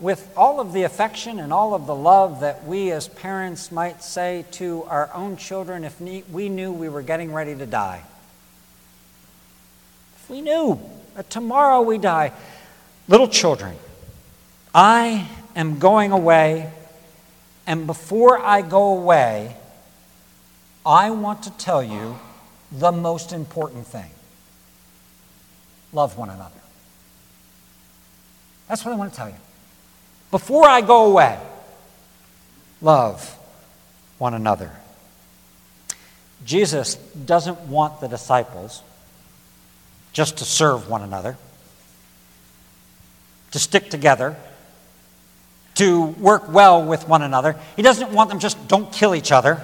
with 0.01 0.29
all 0.37 0.59
of 0.59 0.73
the 0.73 0.83
affection 0.83 1.39
and 1.39 1.53
all 1.53 1.73
of 1.73 1.87
the 1.87 1.95
love 1.95 2.41
that 2.41 2.65
we 2.65 2.91
as 2.91 3.07
parents 3.07 3.71
might 3.71 4.03
say 4.03 4.45
to 4.53 4.83
our 4.89 5.09
own 5.15 5.37
children 5.37 5.85
if 5.85 6.01
we 6.01 6.49
knew 6.49 6.73
we 6.73 6.89
were 6.89 7.03
getting 7.03 7.33
ready 7.33 7.55
to 7.55 7.65
die. 7.65 8.03
If 10.17 10.31
we 10.31 10.41
knew 10.41 10.81
that 11.15 11.31
tomorrow 11.31 11.81
we 11.83 11.97
die, 11.97 12.33
little 13.07 13.29
children, 13.29 13.77
I 14.75 15.29
am 15.55 15.79
going 15.79 16.11
away, 16.11 16.73
and 17.69 17.87
before 17.87 18.41
I 18.41 18.63
go 18.63 18.99
away, 18.99 19.57
I 20.85 21.11
want 21.11 21.45
to 21.45 21.51
tell 21.53 21.85
you 21.85 22.19
the 22.73 22.91
most 22.91 23.33
important 23.33 23.87
thing 23.87 24.11
love 25.93 26.19
one 26.19 26.29
another. 26.29 26.62
That's 28.73 28.87
what 28.87 28.93
I 28.93 28.97
want 28.97 29.13
to 29.13 29.17
tell 29.19 29.29
you 29.29 29.35
before 30.31 30.67
I 30.67 30.81
go 30.81 31.05
away, 31.05 31.39
love 32.81 33.39
one 34.17 34.33
another. 34.33 34.71
Jesus 36.47 36.95
doesn't 36.95 37.61
want 37.69 38.01
the 38.01 38.09
disciples 38.09 38.83
just 40.15 40.39
to 40.39 40.47
serve 40.47 40.89
one 40.89 41.03
another, 41.03 41.37
to 43.51 43.59
stick 43.59 43.91
together, 43.91 44.37
to 45.75 46.05
work 46.05 46.51
well 46.51 46.83
with 46.83 47.07
one 47.07 47.21
another. 47.21 47.57
He 47.77 47.83
doesn't 47.83 48.11
want 48.11 48.31
them 48.31 48.39
just 48.39 48.69
don't 48.69 48.91
kill 48.91 49.15
each 49.15 49.33
other, 49.33 49.63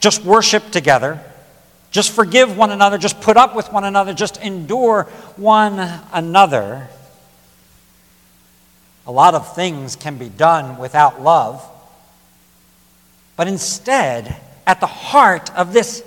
just 0.00 0.24
worship 0.24 0.72
together. 0.72 1.20
just 1.92 2.10
forgive 2.10 2.56
one 2.56 2.72
another, 2.72 2.98
just 2.98 3.20
put 3.20 3.36
up 3.36 3.54
with 3.54 3.72
one 3.72 3.84
another, 3.84 4.14
just 4.14 4.36
endure 4.38 5.04
one 5.36 5.78
another. 6.12 6.88
A 9.10 9.12
lot 9.12 9.34
of 9.34 9.56
things 9.56 9.96
can 9.96 10.18
be 10.18 10.28
done 10.28 10.78
without 10.78 11.20
love. 11.20 11.68
But 13.34 13.48
instead, 13.48 14.36
at 14.64 14.78
the 14.78 14.86
heart 14.86 15.52
of 15.56 15.72
this 15.72 16.04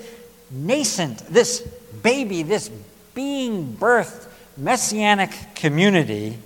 nascent, 0.50 1.18
this 1.28 1.60
baby, 2.02 2.44
this 2.44 2.72
being 3.14 3.76
birthed 3.76 4.26
messianic 4.56 5.32
community 5.54 6.38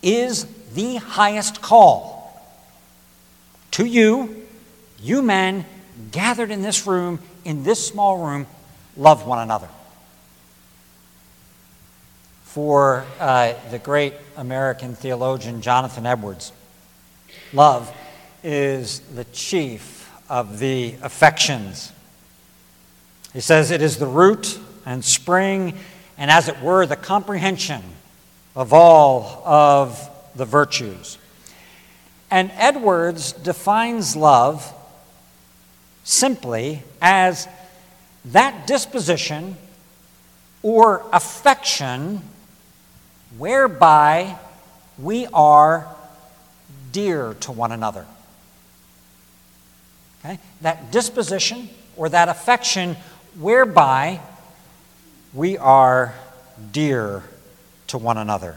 is 0.00 0.46
the 0.74 0.94
highest 0.94 1.60
call. 1.60 2.40
To 3.72 3.84
you, 3.84 4.46
you 5.02 5.22
men 5.22 5.64
gathered 6.12 6.52
in 6.52 6.62
this 6.62 6.86
room, 6.86 7.18
in 7.44 7.64
this 7.64 7.84
small 7.84 8.24
room, 8.24 8.46
love 8.96 9.26
one 9.26 9.40
another. 9.40 9.68
For 12.48 13.04
uh, 13.20 13.52
the 13.70 13.78
great 13.78 14.14
American 14.34 14.94
theologian 14.94 15.60
Jonathan 15.60 16.06
Edwards, 16.06 16.50
love 17.52 17.94
is 18.42 19.00
the 19.00 19.24
chief 19.24 20.10
of 20.30 20.58
the 20.58 20.94
affections. 21.02 21.92
He 23.34 23.40
says 23.40 23.70
it 23.70 23.82
is 23.82 23.98
the 23.98 24.06
root 24.06 24.58
and 24.86 25.04
spring, 25.04 25.76
and 26.16 26.30
as 26.30 26.48
it 26.48 26.62
were, 26.62 26.86
the 26.86 26.96
comprehension 26.96 27.82
of 28.56 28.72
all 28.72 29.42
of 29.44 30.08
the 30.34 30.46
virtues. 30.46 31.18
And 32.30 32.50
Edwards 32.54 33.32
defines 33.32 34.16
love 34.16 34.72
simply 36.02 36.82
as 37.02 37.46
that 38.24 38.66
disposition 38.66 39.58
or 40.62 41.04
affection 41.12 42.22
whereby 43.36 44.38
we 44.98 45.26
are 45.32 45.86
dear 46.92 47.34
to 47.40 47.52
one 47.52 47.72
another. 47.72 48.06
Okay? 50.24 50.38
That 50.62 50.90
disposition 50.90 51.68
or 51.96 52.08
that 52.08 52.28
affection 52.28 52.96
whereby 53.38 54.20
we 55.34 55.58
are 55.58 56.14
dear 56.72 57.22
to 57.88 57.98
one 57.98 58.18
another. 58.18 58.56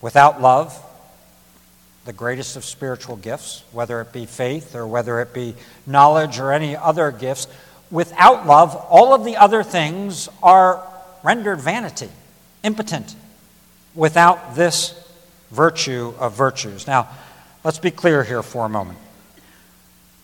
Without 0.00 0.40
love, 0.40 0.82
the 2.04 2.12
greatest 2.12 2.56
of 2.56 2.64
spiritual 2.64 3.16
gifts, 3.16 3.64
whether 3.72 4.00
it 4.00 4.12
be 4.12 4.26
faith 4.26 4.74
or 4.74 4.86
whether 4.86 5.20
it 5.20 5.34
be 5.34 5.54
knowledge 5.86 6.38
or 6.38 6.52
any 6.52 6.76
other 6.76 7.10
gifts, 7.10 7.48
without 7.90 8.46
love, 8.46 8.74
all 8.88 9.12
of 9.12 9.24
the 9.24 9.36
other 9.36 9.62
things 9.62 10.28
are 10.42 10.82
rendered 11.22 11.60
vanity, 11.60 12.08
impotent, 12.66 13.14
without 13.94 14.56
this 14.56 14.92
virtue 15.50 16.12
of 16.18 16.34
virtues. 16.34 16.86
Now, 16.86 17.08
let's 17.64 17.78
be 17.78 17.90
clear 17.90 18.24
here 18.24 18.42
for 18.42 18.66
a 18.66 18.68
moment. 18.68 18.98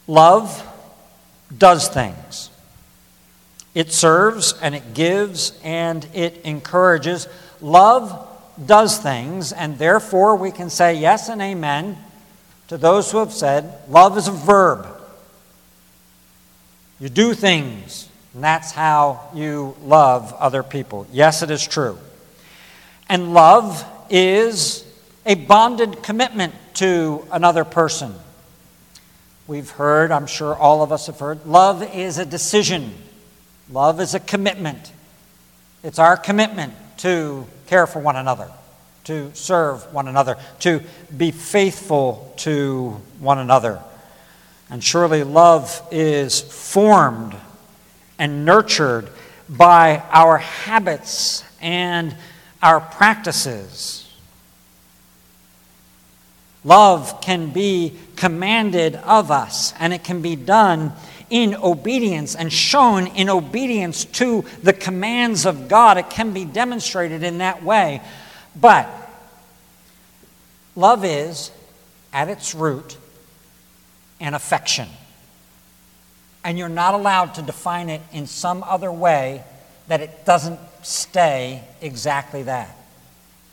Love 0.06 0.68
does 1.56 1.88
things. 1.88 2.50
It 3.74 3.92
serves 3.92 4.54
and 4.60 4.74
it 4.74 4.92
gives 4.92 5.58
and 5.62 6.06
it 6.12 6.42
encourages. 6.44 7.28
Love 7.60 8.28
does 8.66 8.98
things, 8.98 9.52
and 9.52 9.78
therefore 9.78 10.36
we 10.36 10.50
can 10.50 10.68
say 10.68 10.94
yes 10.94 11.28
and 11.28 11.40
amen 11.40 11.96
to 12.68 12.76
those 12.76 13.10
who 13.10 13.18
have 13.18 13.32
said 13.32 13.72
love 13.88 14.18
is 14.18 14.28
a 14.28 14.32
verb. 14.32 14.86
You 17.00 17.08
do 17.08 17.34
things, 17.34 18.08
and 18.34 18.44
that's 18.44 18.72
how 18.72 19.30
you 19.34 19.74
love 19.82 20.34
other 20.34 20.62
people. 20.62 21.06
Yes, 21.10 21.42
it 21.42 21.50
is 21.50 21.66
true. 21.66 21.98
And 23.12 23.34
love 23.34 23.84
is 24.08 24.86
a 25.26 25.34
bonded 25.34 26.02
commitment 26.02 26.54
to 26.76 27.28
another 27.30 27.62
person. 27.62 28.14
We've 29.46 29.68
heard, 29.68 30.10
I'm 30.10 30.26
sure 30.26 30.56
all 30.56 30.82
of 30.82 30.92
us 30.92 31.08
have 31.08 31.18
heard, 31.18 31.44
love 31.44 31.82
is 31.94 32.16
a 32.16 32.24
decision, 32.24 32.94
love 33.70 34.00
is 34.00 34.14
a 34.14 34.18
commitment. 34.18 34.92
It's 35.82 35.98
our 35.98 36.16
commitment 36.16 36.72
to 37.00 37.46
care 37.66 37.86
for 37.86 37.98
one 37.98 38.16
another, 38.16 38.50
to 39.04 39.30
serve 39.34 39.92
one 39.92 40.08
another, 40.08 40.38
to 40.60 40.80
be 41.14 41.32
faithful 41.32 42.32
to 42.38 42.92
one 43.18 43.36
another. 43.36 43.82
And 44.70 44.82
surely 44.82 45.22
love 45.22 45.86
is 45.90 46.40
formed 46.40 47.36
and 48.18 48.46
nurtured 48.46 49.10
by 49.50 50.02
our 50.12 50.38
habits 50.38 51.44
and 51.60 52.16
our 52.62 52.80
practices. 52.80 54.08
Love 56.64 57.20
can 57.20 57.50
be 57.50 57.92
commanded 58.14 58.94
of 58.94 59.30
us, 59.30 59.74
and 59.80 59.92
it 59.92 60.04
can 60.04 60.22
be 60.22 60.36
done 60.36 60.92
in 61.28 61.54
obedience 61.56 62.36
and 62.36 62.52
shown 62.52 63.06
in 63.08 63.28
obedience 63.28 64.04
to 64.04 64.44
the 64.62 64.72
commands 64.72 65.44
of 65.44 65.66
God. 65.68 65.98
It 65.98 66.10
can 66.10 66.32
be 66.32 66.44
demonstrated 66.44 67.22
in 67.22 67.38
that 67.38 67.64
way. 67.64 68.00
But 68.54 68.88
love 70.76 71.04
is, 71.04 71.50
at 72.12 72.28
its 72.28 72.54
root, 72.54 72.96
an 74.20 74.34
affection. 74.34 74.88
And 76.44 76.58
you're 76.58 76.68
not 76.68 76.94
allowed 76.94 77.34
to 77.36 77.42
define 77.42 77.88
it 77.88 78.02
in 78.12 78.26
some 78.26 78.62
other 78.62 78.92
way 78.92 79.42
that 79.88 80.00
it 80.00 80.24
doesn't 80.24 80.60
stay 80.82 81.62
exactly 81.80 82.44
that. 82.44 82.76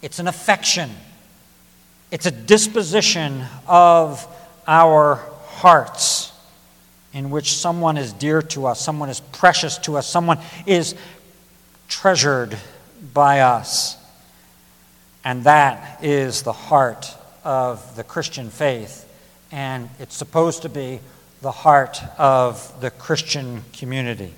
It's 0.02 0.20
an 0.20 0.28
affection. 0.28 0.90
It's 2.12 2.26
a 2.26 2.32
disposition 2.32 3.44
of 3.68 4.26
our 4.68 5.16
hearts 5.46 6.32
in 7.14 7.30
which 7.30 7.58
someone 7.58 7.98
is 7.98 8.14
dear 8.14 8.42
to 8.42 8.68
us, 8.68 8.80
someone 8.80 9.10
is 9.10 9.20
precious 9.20 9.78
to 9.80 9.98
us, 9.98 10.08
someone 10.08 10.40
is 10.66 10.96
treasured 11.88 12.58
by 13.14 13.42
us. 13.42 13.98
And 15.24 15.44
that 15.44 16.04
is 16.04 16.44
the 16.44 16.54
heart 16.54 17.14
of 17.44 17.96
the 17.96 18.04
Christian 18.04 18.50
faith. 18.50 19.06
And 19.52 19.90
it's 20.00 20.16
supposed 20.16 20.62
to 20.62 20.70
be 20.70 21.00
the 21.42 21.52
heart 21.52 22.02
of 22.18 22.80
the 22.80 22.92
Christian 22.92 23.64
community. 23.74 24.34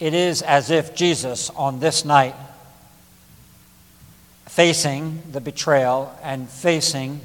It 0.00 0.14
is 0.14 0.42
as 0.42 0.70
if 0.70 0.94
Jesus, 0.94 1.50
on 1.50 1.80
this 1.80 2.04
night, 2.04 2.34
facing 4.46 5.22
the 5.30 5.40
betrayal 5.40 6.16
and 6.22 6.48
facing 6.48 7.20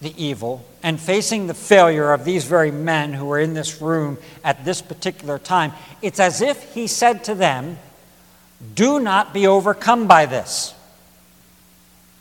the 0.00 0.14
evil 0.22 0.64
and 0.82 1.00
facing 1.00 1.46
the 1.46 1.54
failure 1.54 2.12
of 2.12 2.24
these 2.24 2.44
very 2.44 2.70
men 2.70 3.12
who 3.12 3.24
were 3.24 3.40
in 3.40 3.54
this 3.54 3.80
room 3.80 4.18
at 4.44 4.64
this 4.64 4.80
particular 4.80 5.38
time, 5.38 5.72
it's 6.02 6.20
as 6.20 6.40
if 6.40 6.74
he 6.74 6.86
said 6.86 7.24
to 7.24 7.34
them, 7.34 7.78
Do 8.74 9.00
not 9.00 9.34
be 9.34 9.46
overcome 9.46 10.06
by 10.06 10.26
this. 10.26 10.74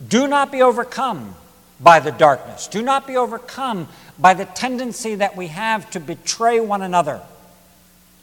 Do 0.05 0.27
not 0.27 0.51
be 0.51 0.61
overcome 0.61 1.35
by 1.79 1.99
the 1.99 2.11
darkness. 2.11 2.67
Do 2.67 2.81
not 2.81 3.07
be 3.07 3.17
overcome 3.17 3.87
by 4.17 4.33
the 4.33 4.45
tendency 4.45 5.15
that 5.15 5.35
we 5.35 5.47
have 5.47 5.89
to 5.91 5.99
betray 5.99 6.59
one 6.59 6.81
another. 6.81 7.21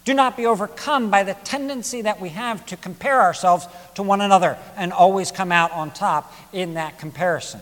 Do 0.04 0.12
not 0.12 0.36
be 0.36 0.44
overcome 0.44 1.10
by 1.10 1.22
the 1.22 1.32
tendency 1.32 2.02
that 2.02 2.20
we 2.20 2.28
have 2.30 2.64
to 2.66 2.76
compare 2.76 3.22
ourselves 3.22 3.66
to 3.94 4.02
one 4.02 4.20
another 4.20 4.58
and 4.76 4.92
always 4.92 5.32
come 5.32 5.50
out 5.50 5.72
on 5.72 5.90
top 5.90 6.32
in 6.52 6.74
that 6.74 6.98
comparison. 6.98 7.60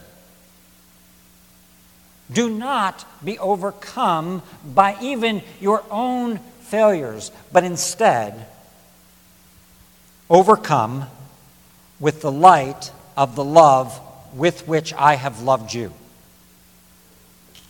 Do 2.33 2.51
not 2.51 3.05
be 3.25 3.39
overcome 3.39 4.43
by 4.65 4.97
even 5.01 5.43
your 5.61 5.85
own 5.91 6.39
failures, 6.63 7.31
but 7.53 7.63
instead 7.63 8.47
overcome 10.29 11.07
with 12.01 12.23
the 12.23 12.33
light 12.33 12.91
of 13.17 13.37
the 13.37 13.45
love 13.45 14.01
with 14.35 14.67
which 14.67 14.93
I 14.95 15.15
have 15.15 15.43
loved 15.43 15.75
you. 15.75 15.93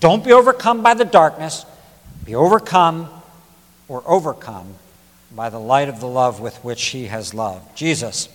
Don't 0.01 0.25
be 0.25 0.33
overcome 0.33 0.83
by 0.83 0.95
the 0.95 1.05
darkness, 1.05 1.67
be 2.25 2.35
overcome 2.35 3.22
or 3.89 4.03
overcome 4.07 4.75
by 5.35 5.49
the 5.49 5.59
light 5.59 5.89
of 5.89 6.01
the 6.01 6.07
love 6.07 6.41
with 6.41 6.57
which 6.65 6.85
he 6.87 7.07
has 7.07 7.35
loved. 7.35 7.77
Jesus, 7.77 8.29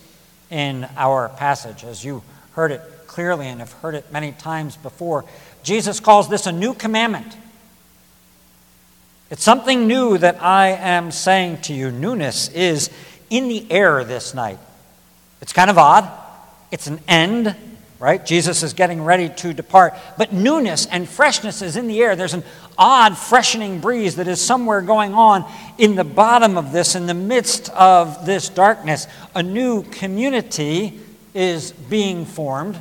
in 0.49 0.87
our 0.95 1.29
passage, 1.29 1.83
as 1.83 2.03
you 2.03 2.23
heard 2.53 2.71
it 2.71 2.81
clearly 3.07 3.47
and 3.47 3.59
have 3.59 3.71
heard 3.73 3.95
it 3.95 4.11
many 4.11 4.31
times 4.31 4.77
before, 4.77 5.25
Jesus 5.63 5.99
calls 5.99 6.29
this 6.29 6.47
a 6.47 6.51
new 6.51 6.73
commandment. 6.73 7.35
It's 9.29 9.43
something 9.43 9.87
new 9.87 10.17
that 10.17 10.41
I 10.41 10.69
am 10.69 11.11
saying 11.11 11.61
to 11.63 11.73
you. 11.73 11.91
Newness 11.91 12.49
is 12.49 12.89
in 13.29 13.49
the 13.49 13.69
air 13.69 14.03
this 14.03 14.33
night. 14.33 14.59
It's 15.41 15.53
kind 15.53 15.69
of 15.69 15.77
odd. 15.77 16.09
It's 16.71 16.87
an 16.87 16.99
end 17.07 17.55
right? 17.99 18.23
Jesus 18.25 18.63
is 18.63 18.73
getting 18.73 19.03
ready 19.03 19.29
to 19.29 19.53
depart. 19.53 19.95
But 20.17 20.31
newness 20.31 20.85
and 20.85 21.07
freshness 21.07 21.61
is 21.61 21.75
in 21.75 21.87
the 21.87 22.01
air. 22.01 22.15
There's 22.15 22.33
an 22.33 22.43
odd, 22.77 23.17
freshening 23.17 23.79
breeze 23.79 24.17
that 24.17 24.27
is 24.27 24.39
somewhere 24.39 24.81
going 24.81 25.13
on 25.13 25.45
in 25.77 25.95
the 25.95 26.03
bottom 26.03 26.57
of 26.57 26.71
this, 26.71 26.95
in 26.95 27.07
the 27.07 27.13
midst 27.13 27.69
of 27.69 28.25
this 28.25 28.49
darkness. 28.49 29.07
A 29.33 29.41
new 29.41 29.83
community 29.83 30.99
is 31.33 31.71
being 31.71 32.25
formed. 32.25 32.77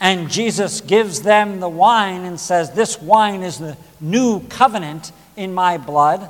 And 0.00 0.28
Jesus 0.30 0.80
gives 0.80 1.22
them 1.22 1.60
the 1.60 1.68
wine 1.68 2.22
and 2.22 2.38
says, 2.38 2.72
This 2.72 3.00
wine 3.00 3.42
is 3.42 3.58
the 3.58 3.76
new 4.00 4.40
covenant 4.48 5.12
in 5.36 5.54
my 5.54 5.78
blood 5.78 6.28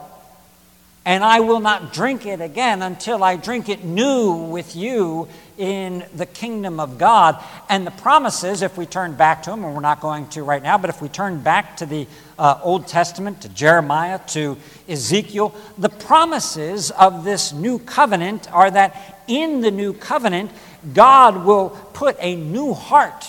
and 1.04 1.24
I 1.24 1.40
will 1.40 1.58
not 1.58 1.92
drink 1.92 2.26
it 2.26 2.40
again 2.40 2.80
until 2.80 3.24
I 3.24 3.36
drink 3.36 3.68
it 3.68 3.84
new 3.84 4.32
with 4.34 4.76
you 4.76 5.28
in 5.58 6.04
the 6.14 6.26
kingdom 6.26 6.78
of 6.78 6.96
God. 6.96 7.42
And 7.68 7.84
the 7.84 7.90
promises, 7.90 8.62
if 8.62 8.78
we 8.78 8.86
turn 8.86 9.14
back 9.14 9.42
to 9.44 9.50
them, 9.50 9.64
and 9.64 9.74
we're 9.74 9.80
not 9.80 10.00
going 10.00 10.28
to 10.28 10.44
right 10.44 10.62
now, 10.62 10.78
but 10.78 10.90
if 10.90 11.02
we 11.02 11.08
turn 11.08 11.40
back 11.40 11.76
to 11.78 11.86
the 11.86 12.06
uh, 12.38 12.60
Old 12.62 12.86
Testament, 12.86 13.42
to 13.42 13.48
Jeremiah, 13.48 14.20
to 14.28 14.56
Ezekiel, 14.88 15.54
the 15.76 15.88
promises 15.88 16.92
of 16.92 17.24
this 17.24 17.52
new 17.52 17.80
covenant 17.80 18.52
are 18.52 18.70
that 18.70 19.24
in 19.26 19.60
the 19.60 19.72
new 19.72 19.92
covenant, 19.92 20.52
God 20.94 21.44
will 21.44 21.70
put 21.94 22.16
a 22.20 22.36
new 22.36 22.74
heart 22.74 23.28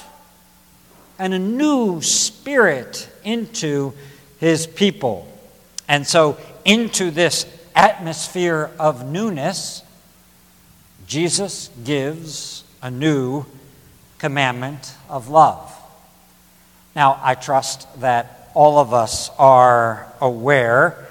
and 1.18 1.34
a 1.34 1.40
new 1.40 2.02
spirit 2.02 3.10
into 3.24 3.94
his 4.40 4.68
people. 4.68 5.28
And 5.88 6.06
so, 6.06 6.38
into 6.66 7.12
this 7.12 7.46
atmosphere 7.76 8.72
of 8.80 9.06
newness, 9.06 9.84
Jesus 11.08 11.70
gives 11.84 12.64
a 12.82 12.90
new 12.92 13.46
commandment 14.18 14.96
of 15.10 15.30
love. 15.30 15.70
Now, 16.96 17.20
I 17.22 17.36
trust 17.36 17.88
that 18.02 18.52
all 18.54 18.78
of 18.78 18.94
us 18.94 19.30
are 19.38 20.08
aware 20.22 21.08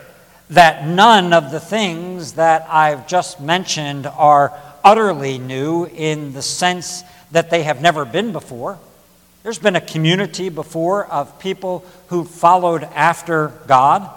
that 0.50 0.86
none 0.86 1.32
of 1.32 1.50
the 1.50 1.60
things 1.60 2.34
that 2.34 2.66
I've 2.68 3.08
just 3.08 3.40
mentioned 3.40 4.06
are 4.06 4.52
utterly 4.84 5.38
new 5.38 5.86
in 5.86 6.34
the 6.34 6.42
sense 6.42 7.02
that 7.30 7.48
they 7.48 7.62
have 7.62 7.80
never 7.80 8.04
been 8.04 8.32
before. 8.32 8.78
There's 9.42 9.58
been 9.58 9.76
a 9.76 9.80
community 9.80 10.50
before 10.50 11.06
of 11.06 11.38
people 11.38 11.84
who 12.08 12.24
followed 12.24 12.84
after 12.84 13.48
God. 13.66 14.08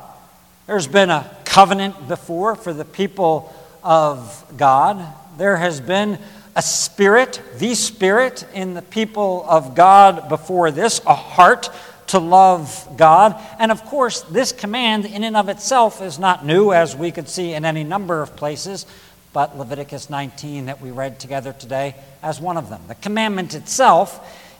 There's 0.67 0.87
been 0.87 1.09
a 1.09 1.34
covenant 1.55 2.09
before 2.09 2.53
for 2.53 2.73
the 2.73 2.83
people 2.83 3.55
of 3.81 4.43
God. 4.57 5.01
There 5.37 5.55
has 5.55 5.79
been 5.79 6.19
a 6.53 6.61
spirit, 6.61 7.41
the 7.59 7.75
spirit 7.75 8.45
in 8.53 8.73
the 8.73 8.81
people 8.81 9.45
of 9.47 9.73
God 9.73 10.27
before 10.27 10.69
this, 10.69 10.99
a 11.07 11.15
heart 11.15 11.69
to 12.07 12.19
love 12.19 12.85
God. 12.97 13.41
And 13.57 13.71
of 13.71 13.85
course, 13.85 14.19
this 14.23 14.51
command 14.51 15.05
in 15.05 15.23
and 15.23 15.37
of 15.37 15.47
itself 15.47 16.01
is 16.01 16.19
not 16.19 16.45
new, 16.45 16.73
as 16.73 16.93
we 16.93 17.09
could 17.09 17.29
see 17.29 17.53
in 17.53 17.63
any 17.63 17.85
number 17.85 18.21
of 18.21 18.35
places, 18.35 18.85
but 19.31 19.57
Leviticus 19.57 20.09
19 20.09 20.65
that 20.65 20.81
we 20.81 20.91
read 20.91 21.21
together 21.21 21.53
today 21.53 21.95
as 22.21 22.37
one 22.37 22.57
of 22.57 22.67
them. 22.67 22.81
The 22.89 22.95
commandment 22.95 23.55
itself 23.55 24.19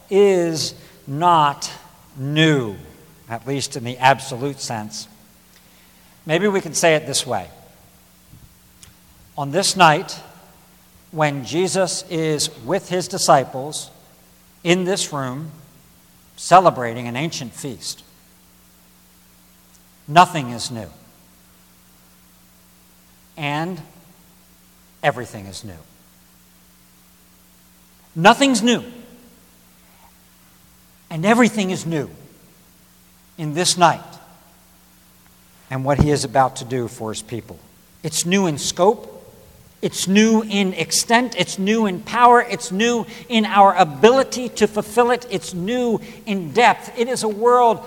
is 0.09 0.73
not 1.05 1.69
new, 2.15 2.77
at 3.27 3.45
least 3.45 3.75
in 3.75 3.83
the 3.83 3.97
absolute 3.97 4.61
sense. 4.61 5.09
Maybe 6.25 6.47
we 6.47 6.61
could 6.61 6.75
say 6.75 6.95
it 6.95 7.05
this 7.05 7.25
way 7.25 7.49
On 9.37 9.51
this 9.51 9.75
night, 9.75 10.19
when 11.11 11.45
Jesus 11.45 12.03
is 12.09 12.49
with 12.65 12.89
his 12.89 13.07
disciples 13.07 13.89
in 14.63 14.85
this 14.85 15.13
room 15.13 15.51
celebrating 16.35 17.07
an 17.07 17.15
ancient 17.15 17.53
feast, 17.53 18.03
nothing 20.07 20.49
is 20.49 20.71
new. 20.71 20.89
And 23.37 23.81
everything 25.03 25.45
is 25.45 25.63
new. 25.63 25.77
Nothing's 28.15 28.63
new. 28.63 28.83
And 31.09 31.25
everything 31.25 31.69
is 31.69 31.85
new 31.85 32.09
in 33.37 33.53
this 33.53 33.77
night 33.77 34.14
and 35.75 35.83
what 35.83 36.01
he 36.01 36.09
is 36.09 36.23
about 36.23 36.55
to 36.55 36.63
do 36.63 36.87
for 36.87 37.11
his 37.11 37.21
people. 37.21 37.59
It's 38.01 38.25
new 38.25 38.47
in 38.47 38.57
scope, 38.57 39.11
it's 39.81 40.07
new 40.07 40.41
in 40.41 40.73
extent, 40.73 41.35
it's 41.37 41.59
new 41.59 41.85
in 41.85 41.99
power, 41.99 42.41
it's 42.41 42.71
new 42.71 43.05
in 43.27 43.43
our 43.43 43.75
ability 43.75 44.47
to 44.47 44.67
fulfill 44.67 45.11
it, 45.11 45.27
it's 45.29 45.53
new 45.53 45.99
in 46.25 46.53
depth. 46.53 46.97
It 46.97 47.09
is 47.09 47.23
a 47.23 47.27
world, 47.27 47.85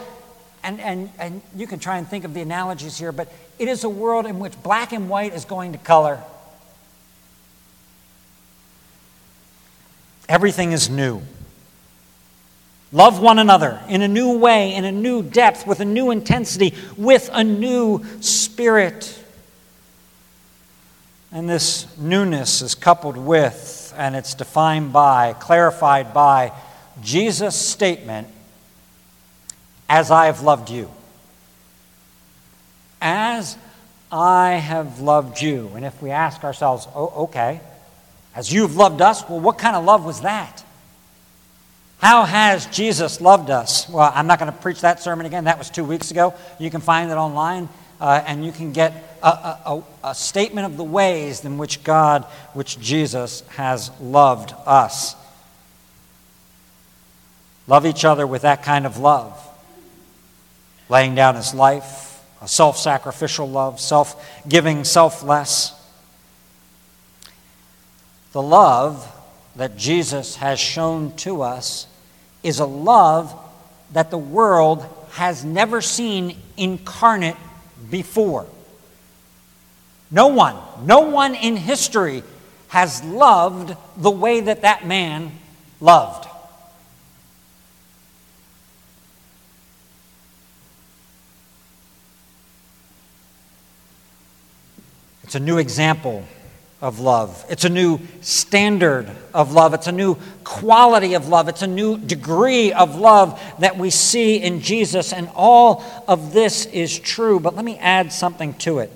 and, 0.63 0.79
and, 0.81 1.11
and 1.19 1.41
you 1.57 1.67
can 1.67 1.79
try 1.79 1.97
and 1.97 2.07
think 2.07 2.27
of 2.27 2.35
the 2.35 2.43
analogies 2.43 2.99
here, 2.99 3.11
but 3.11 3.33
it 3.59 3.69
is 3.69 3.85
a 3.85 3.89
world 3.89 4.27
in 4.27 4.39
which 4.39 4.63
black 4.63 4.93
and 4.93 5.09
white 5.09 5.33
is 5.33 5.47
going 5.47 5.73
to 5.73 5.79
color. 5.79 6.23
Everything 10.29 10.73
is 10.73 10.91
new. 10.91 11.23
Love 12.91 13.21
one 13.21 13.39
another 13.39 13.81
in 13.89 14.01
a 14.01 14.09
new 14.09 14.39
way, 14.39 14.75
in 14.75 14.85
a 14.85 14.93
new 14.93 15.23
depth, 15.23 15.67
with 15.67 15.81
a 15.81 15.85
new 15.85 16.11
intensity, 16.11 16.75
with 16.97 17.29
a 17.33 17.45
new 17.45 18.03
spirit. 18.21 19.23
And 21.31 21.49
this 21.49 21.87
newness 21.99 22.63
is 22.63 22.75
coupled 22.75 23.19
with, 23.19 23.93
and 23.97 24.17
it's 24.17 24.33
defined 24.33 24.93
by, 24.93 25.35
clarified 25.35 26.15
by, 26.15 26.53
Jesus' 27.03 27.57
statement, 27.57 28.29
as 29.89 30.11
I 30.11 30.27
have 30.27 30.41
loved 30.41 30.71
you. 30.71 30.91
As 33.03 33.59
I 34.11 34.53
have 34.53 35.01
loved 35.01 35.43
you. 35.43 35.71
And 35.75 35.85
if 35.85 36.01
we 36.03 36.11
ask 36.11 36.43
ourselves, 36.43 36.89
oh, 36.95 37.25
okay, 37.25 37.61
as 38.35 38.51
you've 38.53 38.77
loved 38.77 39.03
us, 39.03 39.29
well, 39.29 39.41
what 39.41 39.59
kind 39.59 39.77
of 39.77 39.85
love 39.85 40.07
was 40.07 40.23
that? 40.23 40.65
How 41.99 42.23
has 42.25 42.67
Jesus 42.67 43.21
loved 43.21 43.51
us? 43.51 43.89
Well, 43.89 44.11
I'm 44.15 44.29
not 44.29 44.39
going 44.39 44.53
to 44.53 44.57
preach 44.57 44.83
that 44.83 45.03
sermon 45.03 45.27
again. 45.27 45.45
That 45.45 45.59
was 45.59 45.69
two 45.69 45.85
weeks 45.85 46.13
ago. 46.13 46.33
You 46.61 46.71
can 46.71 46.81
find 46.81 47.11
it 47.11 47.15
online, 47.15 47.69
uh, 48.01 48.23
and 48.25 48.45
you 48.45 48.53
can 48.53 48.73
get 48.73 49.19
a, 49.21 49.27
a, 49.27 49.83
a, 50.05 50.15
statement 50.15 50.67
of 50.67 50.77
the 50.77 50.85
ways 50.85 51.45
in 51.45 51.59
which 51.59 51.83
God, 51.83 52.23
which 52.55 52.79
Jesus 52.79 53.41
has 53.49 53.91
loved 54.01 54.55
us. 54.65 55.17
Love 57.67 57.85
each 57.85 58.05
other 58.05 58.29
with 58.29 58.43
that 58.43 58.63
kind 58.63 58.87
of 58.87 58.99
love. 58.99 59.45
Laying 60.89 61.17
down 61.17 61.35
his 61.35 61.53
life, 61.53 62.25
a 62.41 62.47
self 62.47 62.79
sacrificial 62.79 63.51
love, 63.51 63.81
self 63.81 64.25
giving, 64.49 64.85
selfless. 64.85 65.75
The 68.31 68.41
love 68.41 69.13
that 69.57 69.77
Jesus 69.77 70.37
has 70.37 70.61
shown 70.61 71.17
to 71.17 71.43
us 71.43 71.88
is 72.43 72.61
a 72.61 72.67
love 72.67 73.35
that 73.93 74.11
the 74.11 74.19
world 74.19 74.87
has 75.13 75.45
never 75.45 75.81
seen 75.81 76.37
incarnate 76.57 77.37
before. 77.91 78.47
No 80.11 80.29
one, 80.29 80.57
no 80.85 81.01
one 81.01 81.35
in 81.35 81.57
history 81.57 82.23
has 82.69 83.03
loved 83.03 83.77
the 83.97 84.11
way 84.11 84.41
that 84.41 84.63
that 84.63 84.87
man 84.87 85.33
loved. 85.81 86.29
It's 95.25 95.35
a 95.35 95.41
new 95.41 95.59
example 95.59 96.25
of 96.81 97.01
love. 97.01 97.45
It's 97.49 97.65
a 97.65 97.69
new 97.69 98.01
standard 98.21 99.11
of 99.35 99.53
love. 99.53 99.75
It's 99.75 99.89
a 99.89 99.93
new 99.93 100.17
quality 100.45 101.15
of 101.15 101.29
love. 101.29 101.49
It's 101.49 101.63
a 101.63 101.67
new 101.67 101.99
degree 101.99 102.73
of 102.73 102.97
love 102.97 103.41
that 103.59 103.77
we 103.77 103.91
see 103.91 104.37
in 104.37 104.61
Jesus. 104.61 105.13
And 105.13 105.29
all 105.35 105.85
of 106.07 106.33
this 106.33 106.67
is 106.67 106.99
true. 106.99 107.41
But 107.41 107.57
let 107.57 107.65
me 107.65 107.77
add 107.79 108.13
something 108.13 108.55
to 108.55 108.79
it. 108.79 108.93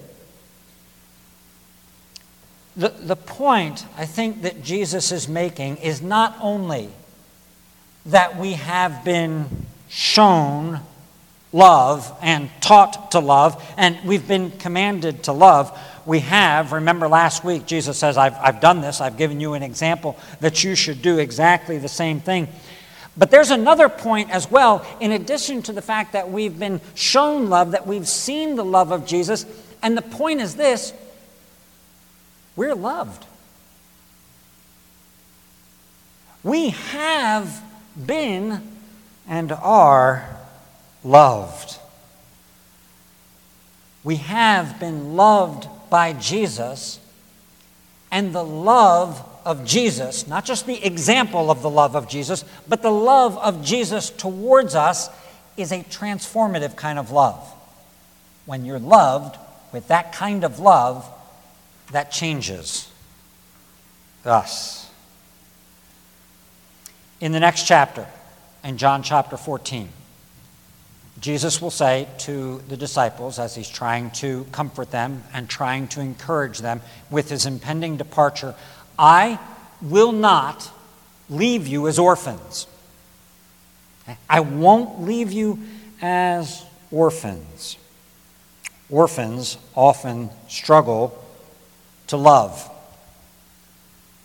The, 2.77 2.89
the 2.89 3.17
point 3.17 3.85
I 3.99 4.07
think 4.07 4.43
that 4.43 4.63
Jesus 4.63 5.13
is 5.13 5.29
making 5.29 5.79
is 5.79 6.01
not 6.01 6.37
only 6.41 6.89
that 8.07 8.39
we 8.39 8.55
have 8.55 9.05
been 9.05 9.67
shown 9.89 10.81
love 11.53 12.17
and 12.23 12.49
taught 12.61 13.11
to 13.11 13.21
love, 13.21 13.63
and 13.77 13.99
we've 14.07 14.27
been 14.27 14.51
commanded 14.53 15.25
to 15.25 15.33
love 15.33 15.79
we 16.05 16.21
have, 16.21 16.73
remember 16.73 17.09
last 17.09 17.45
week, 17.45 17.67
Jesus 17.67 17.99
says, 17.99 18.17
I've, 18.17 18.35
I've 18.37 18.61
done 18.61 18.81
this, 18.81 19.01
I've 19.01 19.17
given 19.17 19.41
you 19.41 19.55
an 19.55 19.63
example 19.63 20.19
that 20.41 20.65
you 20.65 20.75
should 20.75 21.03
do 21.03 21.19
exactly 21.19 21.79
the 21.79 21.89
same 21.89 22.21
thing. 22.21 22.49
But 23.17 23.31
there's 23.31 23.51
another 23.51 23.89
point 23.89 24.31
as 24.31 24.51
well, 24.51 24.87
in 25.01 25.13
addition 25.13 25.63
to 25.63 25.73
the 25.73 25.83
fact 25.83 26.15
that 26.15 26.31
we've 26.31 26.59
been 26.59 26.81
shown 26.95 27.51
love, 27.51 27.73
that 27.73 27.87
we've 27.87 28.09
seen 28.09 28.57
the 28.57 28.65
love 28.65 28.91
of 28.91 29.07
Jesus. 29.07 29.45
And 29.83 29.97
the 29.97 30.03
point 30.03 30.41
is 30.41 30.57
this 30.57 30.95
we're 32.57 32.75
loved. 32.75 33.27
We 36.43 36.71
have 36.71 37.63
been 38.07 38.63
and 39.29 39.53
are 39.53 40.29
loved. 41.05 41.79
We 44.05 44.17
have 44.17 44.81
been 44.81 45.15
loved 45.15 45.69
by 45.93 46.15
Jesus, 46.15 46.99
and 48.11 48.35
the 48.35 48.43
love 48.43 49.23
of 49.45 49.67
Jesus, 49.67 50.27
not 50.27 50.47
just 50.47 50.67
the 50.67 50.83
example 50.83 51.51
of 51.51 51.61
the 51.61 51.69
love 51.69 51.95
of 51.95 52.09
Jesus, 52.09 52.47
but 52.67 52.81
the 52.81 52.91
love 52.91 53.37
of 53.37 53.63
Jesus 53.63 54.09
towards 54.09 54.75
us 54.75 55.11
is 55.59 55.71
a 55.71 55.81
transformative 55.85 56.77
kind 56.77 56.99
of 56.99 57.11
love. 57.11 57.47
When 58.47 58.65
you're 58.65 58.79
loved 58.79 59.39
with 59.71 59.89
that 59.89 60.15
kind 60.15 60.45
of 60.45 60.59
love, 60.59 61.07
that 61.91 62.11
changes 62.11 62.91
us. 64.25 64.91
In 67.21 67.33
the 67.33 67.41
next 67.41 67.67
chapter, 67.67 68.07
in 68.65 68.79
John 68.79 69.03
chapter 69.03 69.37
14, 69.37 69.91
Jesus 71.23 71.63
will 71.63 71.71
say 71.71 72.09
to 72.19 72.61
the 72.69 72.77
disciples 72.77 73.39
as 73.39 73.55
he's 73.55 73.69
trying 73.69 74.11
to 74.11 74.45
comfort 74.51 74.91
them 74.91 75.23
and 75.33 75.49
trying 75.49 75.87
to 75.89 76.01
encourage 76.01 76.59
them 76.59 76.81
with 77.11 77.31
his 77.31 77.47
impending 77.47 77.97
departure, 77.97 78.57
I 78.99 79.39
will 79.81 80.11
not 80.11 80.69
leave 81.31 81.69
you 81.69 81.87
as 81.87 82.01
orphans. 82.01 82.67
I 84.29 84.41
won't 84.41 85.03
leave 85.03 85.31
you 85.31 85.61
as 86.03 86.65
orphans. 86.91 87.77
Orphans 88.91 89.59
often 89.77 90.29
struggle 90.49 91.25
to 92.09 92.17
love. 92.17 92.69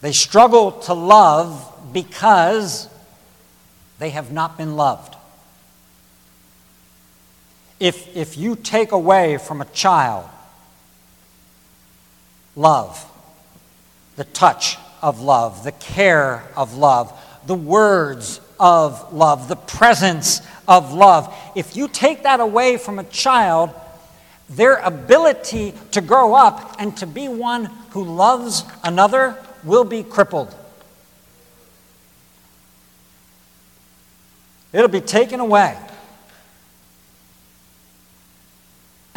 They 0.02 0.14
struggle 0.14 0.72
to 0.72 0.96
love 0.96 1.92
because 1.94 2.90
they 4.00 4.10
have 4.10 4.32
not 4.32 4.58
been 4.58 4.76
loved. 4.76 5.16
If, 7.80 8.16
if 8.16 8.38
you 8.38 8.56
take 8.56 8.92
away 8.92 9.38
from 9.38 9.62
a 9.62 9.66
child 9.66 10.28
love, 12.56 13.06
the 14.16 14.24
touch 14.24 14.78
of 15.02 15.22
love, 15.22 15.64
the 15.64 15.72
care 15.72 16.44
of 16.56 16.76
love, 16.76 17.18
the 17.46 17.56
words 17.56 18.42
of 18.60 19.14
love, 19.14 19.48
the 19.48 19.56
presence 19.56 20.42
of 20.68 20.94
love, 20.94 21.34
if 21.56 21.76
you 21.76 21.88
take 21.88 22.24
that 22.24 22.40
away 22.40 22.78
from 22.78 22.98
a 22.98 23.04
child, 23.04 23.70
their 24.50 24.78
ability 24.78 25.74
to 25.92 26.02
grow 26.02 26.34
up 26.34 26.76
and 26.80 26.96
to 26.98 27.06
be 27.06 27.28
one 27.28 27.66
who 27.92 28.04
loves 28.04 28.64
another 28.84 29.38
will 29.64 29.84
be 29.84 30.04
crippled. 30.04 30.54
It'll 34.74 34.88
be 34.88 35.02
taken 35.02 35.40
away. 35.40 35.78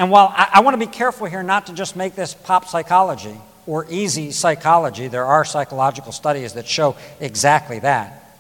And 0.00 0.10
while 0.10 0.32
I, 0.34 0.48
I 0.54 0.60
want 0.60 0.72
to 0.72 0.78
be 0.78 0.90
careful 0.90 1.26
here 1.26 1.42
not 1.42 1.66
to 1.66 1.74
just 1.74 1.94
make 1.94 2.14
this 2.14 2.32
pop 2.32 2.66
psychology 2.66 3.36
or 3.66 3.86
easy 3.90 4.30
psychology, 4.30 5.08
there 5.08 5.26
are 5.26 5.44
psychological 5.44 6.10
studies 6.10 6.54
that 6.54 6.66
show 6.66 6.96
exactly 7.20 7.80
that. 7.80 8.34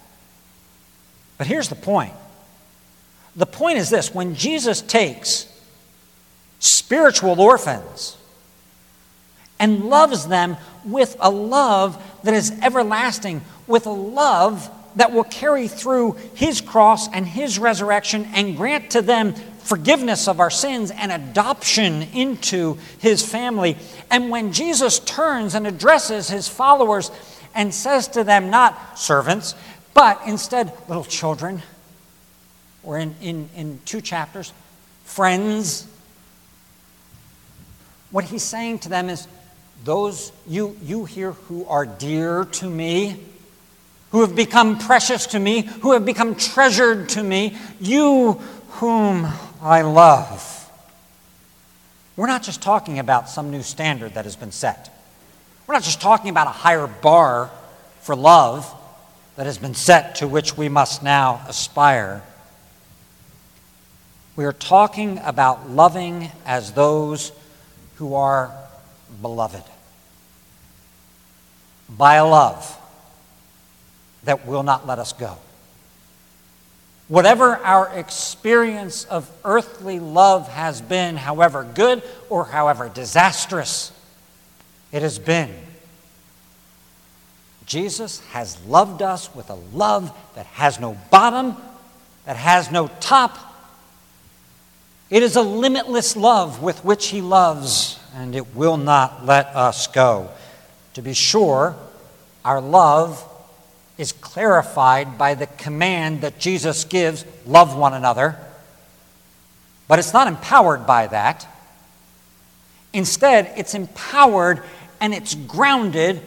But 1.36 1.46
here's 1.46 1.68
the 1.68 1.74
point 1.74 2.14
the 3.36 3.44
point 3.44 3.76
is 3.76 3.90
this 3.90 4.14
when 4.14 4.36
Jesus 4.36 4.80
takes 4.80 5.46
spiritual 6.60 7.38
orphans 7.38 8.16
and 9.58 9.84
loves 9.84 10.26
them 10.26 10.56
with 10.86 11.14
a 11.20 11.30
love 11.30 12.02
that 12.24 12.32
is 12.32 12.52
everlasting, 12.62 13.42
with 13.66 13.84
a 13.84 13.90
love 13.90 14.70
that 14.96 15.12
will 15.12 15.24
carry 15.24 15.68
through 15.68 16.16
his 16.34 16.62
cross 16.62 17.06
and 17.12 17.26
his 17.26 17.58
resurrection 17.58 18.26
and 18.32 18.56
grant 18.56 18.92
to 18.92 19.02
them 19.02 19.34
forgiveness 19.62 20.28
of 20.28 20.40
our 20.40 20.50
sins 20.50 20.90
and 20.90 21.12
adoption 21.12 22.02
into 22.14 22.78
his 22.98 23.24
family. 23.24 23.76
And 24.10 24.30
when 24.30 24.52
Jesus 24.52 24.98
turns 25.00 25.54
and 25.54 25.66
addresses 25.66 26.28
his 26.28 26.48
followers 26.48 27.10
and 27.54 27.72
says 27.72 28.08
to 28.08 28.24
them, 28.24 28.50
not 28.50 28.98
servants, 28.98 29.54
but 29.94 30.20
instead 30.26 30.72
little 30.88 31.04
children, 31.04 31.62
or 32.82 32.98
in, 32.98 33.14
in, 33.20 33.48
in 33.54 33.80
two 33.84 34.00
chapters, 34.00 34.52
friends, 35.04 35.86
what 38.10 38.24
he's 38.24 38.42
saying 38.42 38.80
to 38.80 38.88
them 38.88 39.08
is, 39.08 39.28
those 39.84 40.32
you, 40.46 40.76
you 40.82 41.04
here 41.04 41.32
who 41.32 41.64
are 41.66 41.86
dear 41.86 42.44
to 42.44 42.68
me, 42.68 43.18
who 44.10 44.20
have 44.22 44.34
become 44.34 44.78
precious 44.78 45.26
to 45.28 45.38
me, 45.38 45.62
who 45.62 45.92
have 45.92 46.04
become 46.04 46.34
treasured 46.34 47.08
to 47.10 47.22
me, 47.22 47.56
you 47.80 48.32
whom 48.72 49.28
I 49.62 49.82
love. 49.82 50.70
We're 52.16 52.26
not 52.26 52.42
just 52.42 52.62
talking 52.62 52.98
about 52.98 53.28
some 53.28 53.50
new 53.50 53.62
standard 53.62 54.14
that 54.14 54.24
has 54.24 54.36
been 54.36 54.52
set. 54.52 54.90
We're 55.66 55.74
not 55.74 55.82
just 55.82 56.00
talking 56.00 56.30
about 56.30 56.46
a 56.46 56.50
higher 56.50 56.86
bar 56.86 57.50
for 58.00 58.16
love 58.16 58.74
that 59.36 59.46
has 59.46 59.58
been 59.58 59.74
set 59.74 60.16
to 60.16 60.28
which 60.28 60.56
we 60.56 60.68
must 60.68 61.02
now 61.02 61.44
aspire. 61.46 62.22
We 64.36 64.44
are 64.44 64.52
talking 64.52 65.18
about 65.18 65.70
loving 65.70 66.30
as 66.46 66.72
those 66.72 67.32
who 67.96 68.14
are 68.14 68.54
beloved 69.20 69.64
by 71.88 72.14
a 72.14 72.26
love 72.26 72.78
that 74.24 74.46
will 74.46 74.62
not 74.62 74.86
let 74.86 74.98
us 74.98 75.12
go. 75.12 75.36
Whatever 77.10 77.56
our 77.56 77.88
experience 77.88 79.02
of 79.02 79.28
earthly 79.44 79.98
love 79.98 80.46
has 80.46 80.80
been, 80.80 81.16
however 81.16 81.64
good 81.74 82.04
or 82.28 82.44
however 82.44 82.88
disastrous 82.88 83.90
it 84.92 85.02
has 85.02 85.18
been, 85.18 85.52
Jesus 87.66 88.20
has 88.30 88.64
loved 88.64 89.02
us 89.02 89.34
with 89.34 89.50
a 89.50 89.58
love 89.74 90.16
that 90.36 90.46
has 90.46 90.78
no 90.78 90.96
bottom, 91.10 91.56
that 92.26 92.36
has 92.36 92.70
no 92.70 92.88
top. 93.00 93.36
It 95.10 95.24
is 95.24 95.34
a 95.34 95.42
limitless 95.42 96.16
love 96.16 96.62
with 96.62 96.84
which 96.84 97.08
He 97.08 97.22
loves, 97.22 97.98
and 98.14 98.36
it 98.36 98.54
will 98.54 98.76
not 98.76 99.26
let 99.26 99.46
us 99.46 99.88
go. 99.88 100.30
To 100.94 101.02
be 101.02 101.14
sure, 101.14 101.74
our 102.44 102.60
love 102.60 103.20
is 104.00 104.12
clarified 104.12 105.18
by 105.18 105.34
the 105.34 105.46
command 105.46 106.22
that 106.22 106.38
Jesus 106.38 106.84
gives 106.84 107.26
love 107.44 107.76
one 107.76 107.92
another. 107.92 108.38
But 109.88 109.98
it's 109.98 110.14
not 110.14 110.26
empowered 110.26 110.86
by 110.86 111.06
that. 111.08 111.46
Instead, 112.94 113.52
it's 113.58 113.74
empowered 113.74 114.62
and 115.02 115.12
it's 115.12 115.34
grounded 115.34 116.22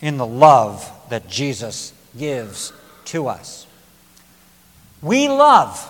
in 0.00 0.16
the 0.16 0.26
love 0.26 0.90
that 1.08 1.28
Jesus 1.28 1.92
gives 2.18 2.72
to 3.04 3.28
us. 3.28 3.64
We 5.00 5.28
love, 5.28 5.88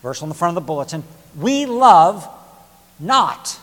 verse 0.00 0.22
on 0.22 0.30
the 0.30 0.34
front 0.34 0.56
of 0.56 0.62
the 0.62 0.66
bulletin, 0.66 1.04
we 1.38 1.66
love 1.66 2.26
not 2.98 3.60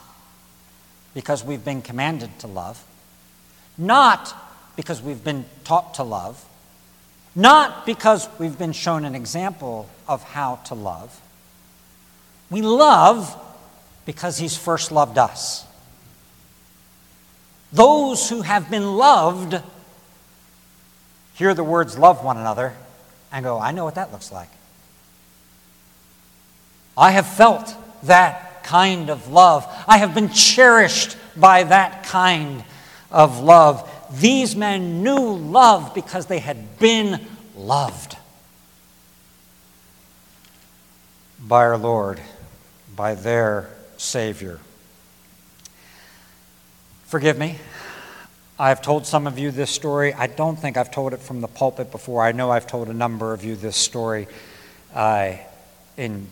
because 1.15 1.43
we've 1.43 1.65
been 1.65 1.81
commanded 1.81 2.37
to 2.39 2.47
love 2.47 2.83
not 3.77 4.33
because 4.75 5.01
we've 5.01 5.23
been 5.23 5.45
taught 5.63 5.95
to 5.95 6.03
love, 6.03 6.43
not 7.35 7.85
because 7.85 8.27
we've 8.39 8.57
been 8.57 8.71
shown 8.71 9.05
an 9.05 9.15
example 9.15 9.89
of 10.07 10.23
how 10.23 10.55
to 10.65 10.75
love. 10.75 11.19
We 12.49 12.61
love 12.61 13.35
because 14.05 14.37
He's 14.37 14.57
first 14.57 14.91
loved 14.91 15.17
us. 15.17 15.65
Those 17.73 18.29
who 18.29 18.41
have 18.41 18.69
been 18.71 18.95
loved 18.95 19.61
hear 21.35 21.53
the 21.53 21.63
words 21.63 21.97
love 21.97 22.23
one 22.23 22.37
another 22.37 22.73
and 23.31 23.43
go, 23.43 23.59
I 23.59 23.71
know 23.71 23.83
what 23.85 23.95
that 23.95 24.11
looks 24.11 24.31
like. 24.31 24.49
I 26.97 27.11
have 27.11 27.27
felt 27.27 27.75
that 28.03 28.63
kind 28.63 29.09
of 29.09 29.27
love. 29.27 29.65
I 29.87 29.97
have 29.97 30.15
been 30.15 30.29
cherished 30.29 31.15
by 31.35 31.63
that 31.63 32.05
kind 32.05 32.63
of 33.11 33.39
love. 33.39 33.89
These 34.19 34.55
men 34.55 35.03
knew 35.03 35.33
love 35.35 35.93
because 35.93 36.25
they 36.25 36.39
had 36.39 36.79
been 36.79 37.25
loved 37.55 38.17
by 41.39 41.65
our 41.65 41.77
Lord, 41.77 42.19
by 42.95 43.15
their 43.15 43.69
Savior. 43.97 44.59
Forgive 47.05 47.37
me. 47.37 47.57
I've 48.59 48.81
told 48.81 49.05
some 49.05 49.27
of 49.27 49.37
you 49.37 49.51
this 49.51 49.69
story. 49.69 50.13
I 50.13 50.27
don't 50.27 50.57
think 50.57 50.77
I've 50.77 50.91
told 50.91 51.13
it 51.13 51.19
from 51.19 51.41
the 51.41 51.47
pulpit 51.47 51.91
before. 51.91 52.23
I 52.23 52.31
know 52.31 52.49
I've 52.49 52.67
told 52.67 52.89
a 52.89 52.93
number 52.93 53.33
of 53.33 53.43
you 53.43 53.55
this 53.55 53.77
story 53.77 54.27
uh, 54.95 55.33
in 55.95 56.27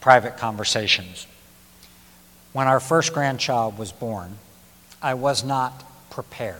private 0.00 0.38
conversations. 0.38 1.26
When 2.52 2.66
our 2.66 2.80
first 2.80 3.12
grandchild 3.12 3.78
was 3.78 3.92
born, 3.92 4.38
I 5.00 5.14
was 5.14 5.44
not 5.44 5.84
prepared. 6.12 6.56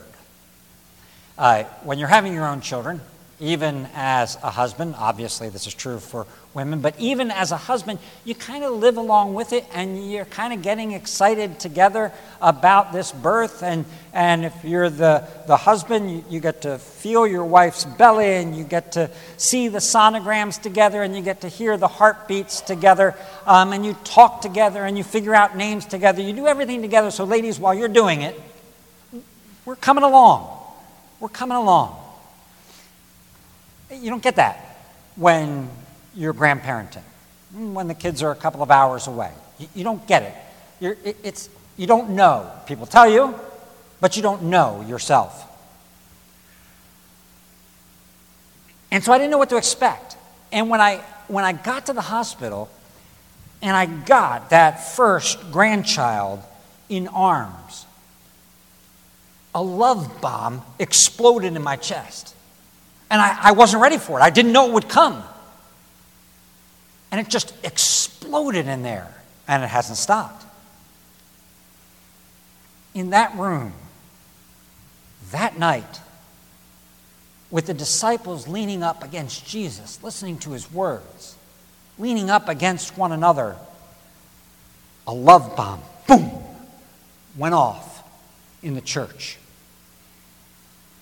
Uh, 1.37 1.65
when 1.83 1.99
you're 1.99 2.09
having 2.09 2.33
your 2.33 2.47
own 2.47 2.63
children, 2.63 3.01
even 3.39 3.87
as 3.95 4.37
a 4.43 4.51
husband, 4.51 4.95
obviously 4.97 5.49
this 5.51 5.67
is 5.67 5.75
true 5.75 5.99
for 5.99 6.27
women, 6.55 6.81
but 6.81 6.99
even 6.99 7.31
as 7.31 7.53
a 7.53 7.57
husband, 7.57 7.99
you 8.25 8.35
kind 8.35 8.65
of 8.65 8.73
live 8.75 8.97
along 8.97 9.35
with 9.35 9.53
it 9.53 9.67
and 9.75 10.11
you're 10.11 10.25
kind 10.25 10.55
of 10.55 10.63
getting 10.63 10.93
excited 10.93 11.59
together 11.59 12.13
about 12.41 12.93
this 12.93 13.13
birth. 13.13 13.63
And, 13.63 13.85
and 14.15 14.45
if 14.45 14.65
you're 14.65 14.89
the, 14.89 15.27
the 15.47 15.57
husband, 15.57 16.11
you, 16.11 16.25
you 16.31 16.41
get 16.41 16.63
to 16.63 16.79
feel 16.79 17.27
your 17.27 17.45
wife's 17.45 17.85
belly 17.85 18.35
and 18.35 18.57
you 18.57 18.65
get 18.65 18.93
to 18.93 19.11
see 19.37 19.69
the 19.69 19.81
sonograms 19.81 20.63
together 20.63 21.03
and 21.03 21.15
you 21.15 21.23
get 21.23 21.41
to 21.43 21.49
hear 21.49 21.77
the 21.77 21.89
heartbeats 21.89 22.61
together 22.61 23.15
um, 23.47 23.73
and 23.73 23.85
you 23.85 23.95
talk 24.05 24.41
together 24.41 24.85
and 24.85 24.97
you 24.97 25.05
figure 25.05 25.35
out 25.35 25.57
names 25.57 25.85
together. 25.85 26.23
You 26.23 26.33
do 26.33 26.47
everything 26.47 26.81
together. 26.81 27.11
So, 27.11 27.25
ladies, 27.25 27.59
while 27.59 27.75
you're 27.75 27.89
doing 27.89 28.23
it, 28.23 28.41
we're 29.65 29.77
coming 29.77 30.05
along. 30.05 30.59
We're 31.21 31.29
coming 31.29 31.57
along. 31.57 31.97
You 33.91 34.11
don't 34.11 34.23
get 34.23 34.37
that 34.37 34.73
when 35.17 35.69
you're 36.15 36.35
grandparenting, 36.35 37.03
when 37.53 37.89
the 37.89 37.95
kids 37.95 38.23
are 38.23 38.31
a 38.31 38.37
couple 38.37 38.63
of 38.63 38.71
hours 38.71 39.07
away. 39.07 39.31
You, 39.75 39.85
don't 39.85 40.05
get 40.07 40.23
it. 40.23 40.35
You're, 40.81 40.97
it. 41.05 41.17
It's, 41.23 41.49
you 41.77 41.87
don't 41.87 42.11
know. 42.11 42.51
People 42.67 42.87
tell 42.87 43.09
you, 43.09 43.35
but 44.01 44.17
you 44.17 44.23
don't 44.23 44.45
know 44.45 44.85
yourself. 44.89 45.49
And 48.91 49.03
so 49.03 49.13
I 49.13 49.19
didn't 49.19 49.31
know 49.31 49.39
what 49.39 49.51
to 49.51 49.57
expect. 49.57 50.17
And 50.51 50.69
when 50.69 50.81
I, 50.81 50.97
when 51.29 51.45
I 51.45 51.53
got 51.53 51.87
to 51.87 51.93
the 51.93 52.03
hospital 52.03 52.69
and 53.63 53.77
I 53.77 53.87
got 53.87 54.51
that 54.51 54.95
first 54.95 55.53
grandchild 55.53 56.41
in 56.89 57.09
arms, 57.09 57.87
a 59.55 59.63
love 59.63 60.21
bomb 60.21 60.63
exploded 60.79 61.55
in 61.55 61.63
my 61.63 61.77
chest. 61.77 62.35
And 63.11 63.21
I, 63.21 63.37
I 63.49 63.53
wasn't 63.53 63.83
ready 63.83 63.99
for 63.99 64.19
it. 64.19 64.23
I 64.23 64.31
didn't 64.31 64.53
know 64.53 64.69
it 64.69 64.73
would 64.73 64.89
come. 64.89 65.23
And 67.11 67.21
it 67.21 67.29
just 67.29 67.55
exploded 67.63 68.67
in 68.67 68.83
there, 68.83 69.15
and 69.47 69.63
it 69.63 69.67
hasn't 69.67 69.99
stopped. 69.99 70.47
In 72.95 73.11
that 73.11 73.35
room, 73.37 73.75
that 75.31 75.59
night, 75.59 76.01
with 77.51 77.67
the 77.67 77.75
disciples 77.75 78.49
leaning 78.49 78.83
up 78.83 79.05
against 79.05 79.47
Jesus, 79.47 80.03
listening 80.03 80.39
to 80.39 80.53
his 80.53 80.73
words, 80.73 81.37
leaning 81.99 82.31
up 82.31 82.49
against 82.49 82.97
one 82.97 83.13
another, 83.13 83.57
a 85.07 85.13
love 85.13 85.55
bomb, 85.55 85.83
boom, 86.09 86.31
went 87.37 87.55
off 87.55 88.03
in 88.63 88.75
the 88.75 88.81
church. 88.81 89.37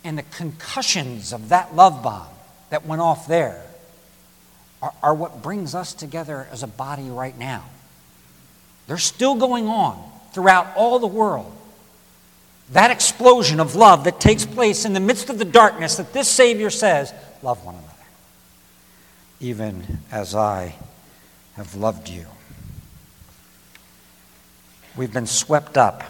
And 0.02 0.16
the 0.16 0.22
concussions 0.22 1.32
of 1.32 1.50
that 1.50 1.74
love 1.74 2.02
bomb 2.02 2.28
that 2.70 2.86
went 2.86 3.02
off 3.02 3.26
there 3.26 3.62
are, 4.80 4.92
are 5.02 5.14
what 5.14 5.42
brings 5.42 5.74
us 5.74 5.92
together 5.92 6.48
as 6.50 6.62
a 6.62 6.66
body 6.66 7.10
right 7.10 7.36
now. 7.38 7.64
They're 8.86 8.98
still 8.98 9.34
going 9.34 9.68
on 9.68 10.02
throughout 10.32 10.74
all 10.76 10.98
the 10.98 11.06
world. 11.06 11.56
That 12.72 12.90
explosion 12.90 13.60
of 13.60 13.74
love 13.74 14.04
that 14.04 14.20
takes 14.20 14.46
place 14.46 14.84
in 14.84 14.92
the 14.92 15.00
midst 15.00 15.28
of 15.28 15.38
the 15.38 15.44
darkness 15.44 15.96
that 15.96 16.12
this 16.12 16.28
Savior 16.28 16.70
says, 16.70 17.12
Love 17.42 17.64
one 17.64 17.74
another, 17.74 17.88
even 19.40 19.98
as 20.12 20.34
I 20.34 20.76
have 21.54 21.74
loved 21.74 22.08
you. 22.08 22.26
We've 24.96 25.12
been 25.12 25.26
swept 25.26 25.76
up 25.76 26.04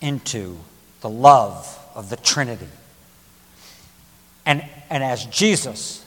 into 0.00 0.58
the 1.00 1.08
love 1.08 1.78
of 1.94 2.10
the 2.10 2.16
Trinity. 2.16 2.68
And, 4.46 4.64
and 4.90 5.02
as 5.02 5.24
Jesus 5.26 6.04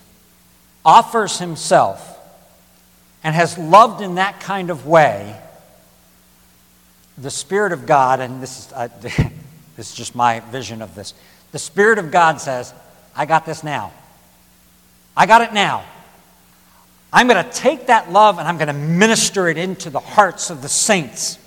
offers 0.86 1.40
himself 1.40 2.18
and 3.24 3.34
has 3.36 3.58
loved 3.58 4.02
in 4.02 4.16
that 4.16 4.40
kind 4.40 4.70
of 4.70 4.86
way, 4.86 5.40
the 7.18 7.32
Spirit 7.32 7.72
of 7.72 7.86
God, 7.86 8.20
and 8.20 8.42
this 8.42 8.60
is, 8.60 8.74
uh, 8.74 8.88
this 9.02 9.90
is 9.90 9.94
just 9.94 10.16
my 10.16 10.40
vision 10.40 10.82
of 10.82 10.94
this, 10.96 11.14
the 11.52 11.60
Spirit 11.60 11.98
of 11.98 12.12
God 12.12 12.40
says, 12.40 12.74
I 13.16 13.26
got 13.26 13.46
this 13.46 13.64
now. 13.64 13.92
I 15.16 15.26
got 15.26 15.42
it 15.42 15.54
now. 15.54 15.84
I'm 17.12 17.28
going 17.28 17.44
to 17.44 17.52
take 17.52 17.88
that 17.88 18.12
love 18.12 18.38
and 18.38 18.48
I'm 18.48 18.58
going 18.58 18.68
to 18.68 18.74
minister 18.74 19.48
it 19.48 19.58
into 19.58 19.90
the 19.90 20.00
hearts 20.00 20.50
of 20.50 20.62
the 20.62 20.70
saints. 20.70 21.40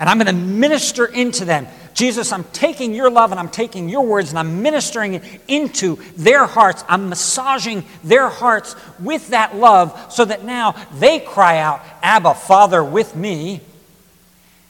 And 0.00 0.08
I'm 0.08 0.16
going 0.16 0.26
to 0.26 0.32
minister 0.32 1.06
into 1.06 1.44
them 1.44 1.66
Jesus, 1.98 2.30
I'm 2.30 2.44
taking 2.52 2.94
your 2.94 3.10
love 3.10 3.32
and 3.32 3.40
I'm 3.40 3.48
taking 3.48 3.88
your 3.88 4.06
words 4.06 4.30
and 4.30 4.38
I'm 4.38 4.62
ministering 4.62 5.14
it 5.14 5.24
into 5.48 5.96
their 6.16 6.46
hearts. 6.46 6.84
I'm 6.88 7.08
massaging 7.08 7.84
their 8.04 8.28
hearts 8.28 8.76
with 9.00 9.30
that 9.30 9.56
love 9.56 10.12
so 10.12 10.24
that 10.24 10.44
now 10.44 10.76
they 10.94 11.18
cry 11.18 11.58
out, 11.58 11.82
Abba, 12.00 12.34
Father, 12.34 12.84
with 12.84 13.16
me. 13.16 13.62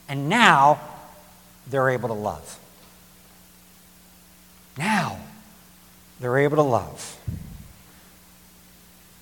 And 0.08 0.30
now 0.30 0.80
they're 1.66 1.90
able 1.90 2.08
to 2.08 2.14
love. 2.14 2.58
Now 4.78 5.20
they're 6.20 6.38
able 6.38 6.56
to 6.56 6.62
love. 6.62 7.14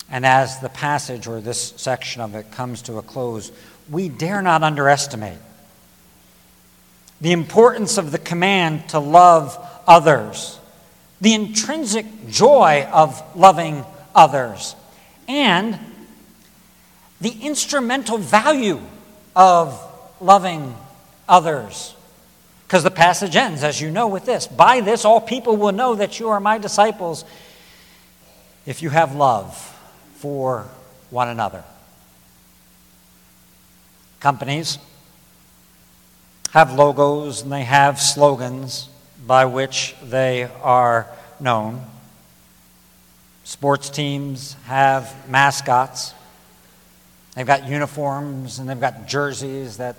And 0.08 0.24
as 0.24 0.60
the 0.60 0.68
passage 0.68 1.26
or 1.26 1.40
this 1.40 1.74
section 1.76 2.22
of 2.22 2.36
it 2.36 2.52
comes 2.52 2.82
to 2.82 2.98
a 2.98 3.02
close, 3.02 3.50
we 3.90 4.08
dare 4.08 4.42
not 4.42 4.62
underestimate 4.62 5.38
the 7.20 7.32
importance 7.32 7.98
of 7.98 8.12
the 8.12 8.18
command 8.18 8.88
to 8.90 8.98
love 8.98 9.58
others, 9.86 10.58
the 11.20 11.34
intrinsic 11.34 12.06
joy 12.28 12.86
of 12.92 13.22
loving 13.36 13.84
others, 14.14 14.76
and 15.28 15.78
the 17.20 17.30
instrumental 17.42 18.18
value 18.18 18.80
of 19.34 19.80
loving 20.20 20.74
others. 21.28 21.94
Because 22.66 22.82
the 22.82 22.90
passage 22.90 23.36
ends, 23.36 23.62
as 23.62 23.80
you 23.80 23.90
know, 23.90 24.08
with 24.08 24.26
this 24.26 24.46
By 24.46 24.80
this, 24.80 25.04
all 25.04 25.20
people 25.20 25.56
will 25.56 25.72
know 25.72 25.94
that 25.94 26.18
you 26.18 26.30
are 26.30 26.40
my 26.40 26.58
disciples 26.58 27.24
if 28.66 28.82
you 28.82 28.90
have 28.90 29.14
love 29.14 29.56
for 30.16 30.66
one 31.10 31.28
another. 31.28 31.62
Companies 34.18 34.78
have 36.56 36.72
logos 36.72 37.42
and 37.42 37.52
they 37.52 37.64
have 37.64 38.00
slogans 38.00 38.88
by 39.26 39.44
which 39.44 39.94
they 40.02 40.44
are 40.62 41.06
known. 41.38 41.84
Sports 43.44 43.90
teams 43.90 44.54
have 44.64 45.28
mascots. 45.28 46.14
They've 47.34 47.46
got 47.46 47.68
uniforms 47.68 48.58
and 48.58 48.70
they've 48.70 48.80
got 48.80 49.06
jerseys 49.06 49.76
that 49.76 49.96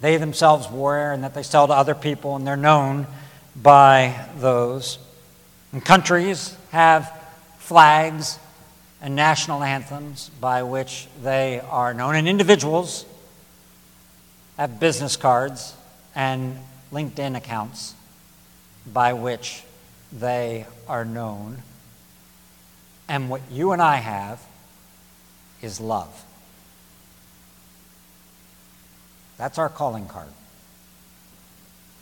they 0.00 0.16
themselves 0.16 0.68
wear 0.68 1.12
and 1.12 1.22
that 1.22 1.32
they 1.32 1.44
sell 1.44 1.68
to 1.68 1.72
other 1.72 1.94
people, 1.94 2.34
and 2.34 2.44
they're 2.44 2.56
known 2.56 3.06
by 3.54 4.26
those. 4.38 4.98
And 5.70 5.84
countries 5.84 6.56
have 6.72 7.08
flags 7.60 8.40
and 9.00 9.14
national 9.14 9.62
anthems 9.62 10.28
by 10.40 10.64
which 10.64 11.06
they 11.22 11.60
are 11.70 11.94
known. 11.94 12.16
And 12.16 12.26
individuals 12.26 13.06
have 14.56 14.80
business 14.80 15.16
cards 15.16 15.76
and 16.14 16.58
LinkedIn 16.92 17.36
accounts 17.36 17.94
by 18.86 19.12
which 19.12 19.62
they 20.12 20.66
are 20.88 21.04
known. 21.04 21.58
And 23.08 23.28
what 23.28 23.42
you 23.50 23.72
and 23.72 23.82
I 23.82 23.96
have 23.96 24.40
is 25.62 25.80
love. 25.80 26.24
That's 29.36 29.58
our 29.58 29.68
calling 29.68 30.06
card. 30.06 30.28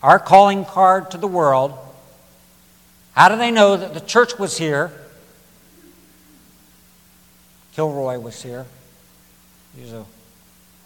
Our 0.02 0.18
calling 0.18 0.64
card 0.64 1.10
to 1.12 1.18
the 1.18 1.26
world. 1.26 1.76
How 3.12 3.28
do 3.28 3.36
they 3.36 3.50
know 3.50 3.76
that 3.76 3.94
the 3.94 4.00
church 4.00 4.38
was 4.38 4.58
here? 4.58 4.92
Kilroy 7.74 8.18
was 8.18 8.42
here. 8.42 8.66
Use 9.76 9.92
an 9.92 10.04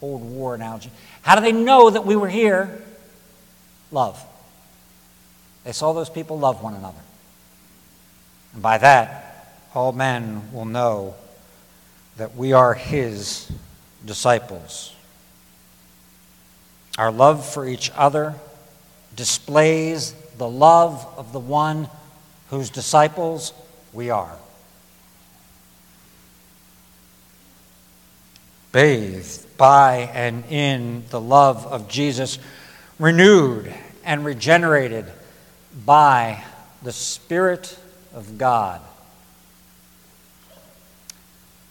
old 0.01 0.23
war 0.23 0.55
analogy. 0.55 0.91
How 1.23 1.35
do 1.35 1.41
they 1.41 1.53
know 1.53 1.91
that 1.91 2.05
we 2.05 2.17
were 2.17 2.29
here? 2.29 2.83
Love. 3.93 4.23
They 5.65 5.73
saw 5.73 5.93
those 5.93 6.11
people 6.11 6.39
love 6.39 6.63
one 6.63 6.75
another. 6.75 6.99
And 8.53 8.63
by 8.63 8.79
that, 8.79 9.57
all 9.75 9.93
men 9.93 10.53
will 10.53 10.65
know 10.65 11.15
that 12.17 12.37
we 12.37 12.53
are 12.53 12.75
his 12.75 13.51
disciples. 14.05 14.95
Our 16.99 17.11
love 17.11 17.47
for 17.47 17.67
each 17.67 17.91
other 17.97 18.35
displays 19.17 20.13
the 20.37 20.49
love 20.49 21.07
of 21.17 21.33
the 21.33 21.41
one 21.41 21.89
whose 22.51 22.71
disciples 22.71 23.53
we 23.93 24.11
are. 24.11 24.37
Bathed 28.73 29.57
by 29.57 30.11
and 30.13 30.45
in 30.51 31.05
the 31.11 31.21
love 31.21 31.67
of 31.67 31.89
Jesus 31.89 32.39
renewed 32.99 33.73
and 34.05 34.25
regenerated 34.25 35.07
by 35.85 36.43
the 36.83 36.93
Spirit 36.93 37.79
of 38.15 38.39
God. 38.39 38.81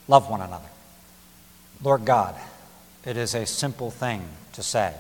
Love 0.08 0.30
one 0.30 0.42
another. 0.42 0.68
Lord 1.84 2.06
God, 2.06 2.36
it 3.06 3.18
is 3.18 3.34
a 3.34 3.46
simple 3.46 3.92
thing 3.92 4.24
to 4.54 4.64
say. 4.64 4.94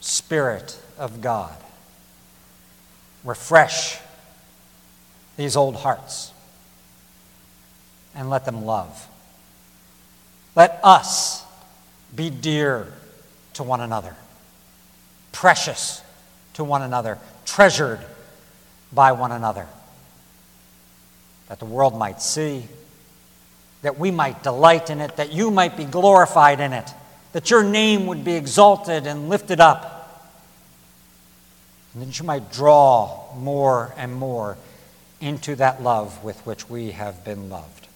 Spirit 0.00 0.80
of 0.98 1.20
God, 1.20 1.56
refresh 3.24 3.98
these 5.36 5.56
old 5.56 5.76
hearts 5.76 6.32
and 8.14 8.30
let 8.30 8.44
them 8.44 8.64
love. 8.64 9.08
Let 10.54 10.80
us 10.82 11.44
be 12.14 12.30
dear 12.30 12.92
to 13.58 13.64
one 13.64 13.80
another, 13.80 14.14
precious 15.32 16.00
to 16.54 16.62
one 16.62 16.80
another, 16.80 17.18
treasured 17.44 18.00
by 18.92 19.10
one 19.10 19.32
another, 19.32 19.66
that 21.48 21.58
the 21.58 21.64
world 21.64 21.98
might 21.98 22.22
see, 22.22 22.62
that 23.82 23.98
we 23.98 24.12
might 24.12 24.44
delight 24.44 24.90
in 24.90 25.00
it, 25.00 25.16
that 25.16 25.32
you 25.32 25.50
might 25.50 25.76
be 25.76 25.84
glorified 25.84 26.60
in 26.60 26.72
it, 26.72 26.88
that 27.32 27.50
your 27.50 27.64
name 27.64 28.06
would 28.06 28.24
be 28.24 28.34
exalted 28.34 29.08
and 29.08 29.28
lifted 29.28 29.58
up, 29.58 30.32
and 31.94 32.02
that 32.04 32.16
you 32.16 32.24
might 32.24 32.52
draw 32.52 33.34
more 33.36 33.92
and 33.96 34.14
more 34.14 34.56
into 35.20 35.56
that 35.56 35.82
love 35.82 36.22
with 36.22 36.38
which 36.46 36.70
we 36.70 36.92
have 36.92 37.24
been 37.24 37.50
loved. 37.50 37.88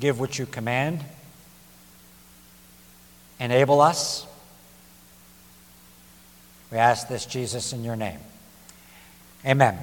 Give 0.00 0.18
what 0.18 0.40
you 0.40 0.46
command. 0.46 1.04
Enable 3.44 3.82
us. 3.82 4.26
We 6.72 6.78
ask 6.78 7.08
this, 7.08 7.26
Jesus, 7.26 7.74
in 7.74 7.84
your 7.84 7.94
name. 7.94 8.18
Amen. 9.44 9.78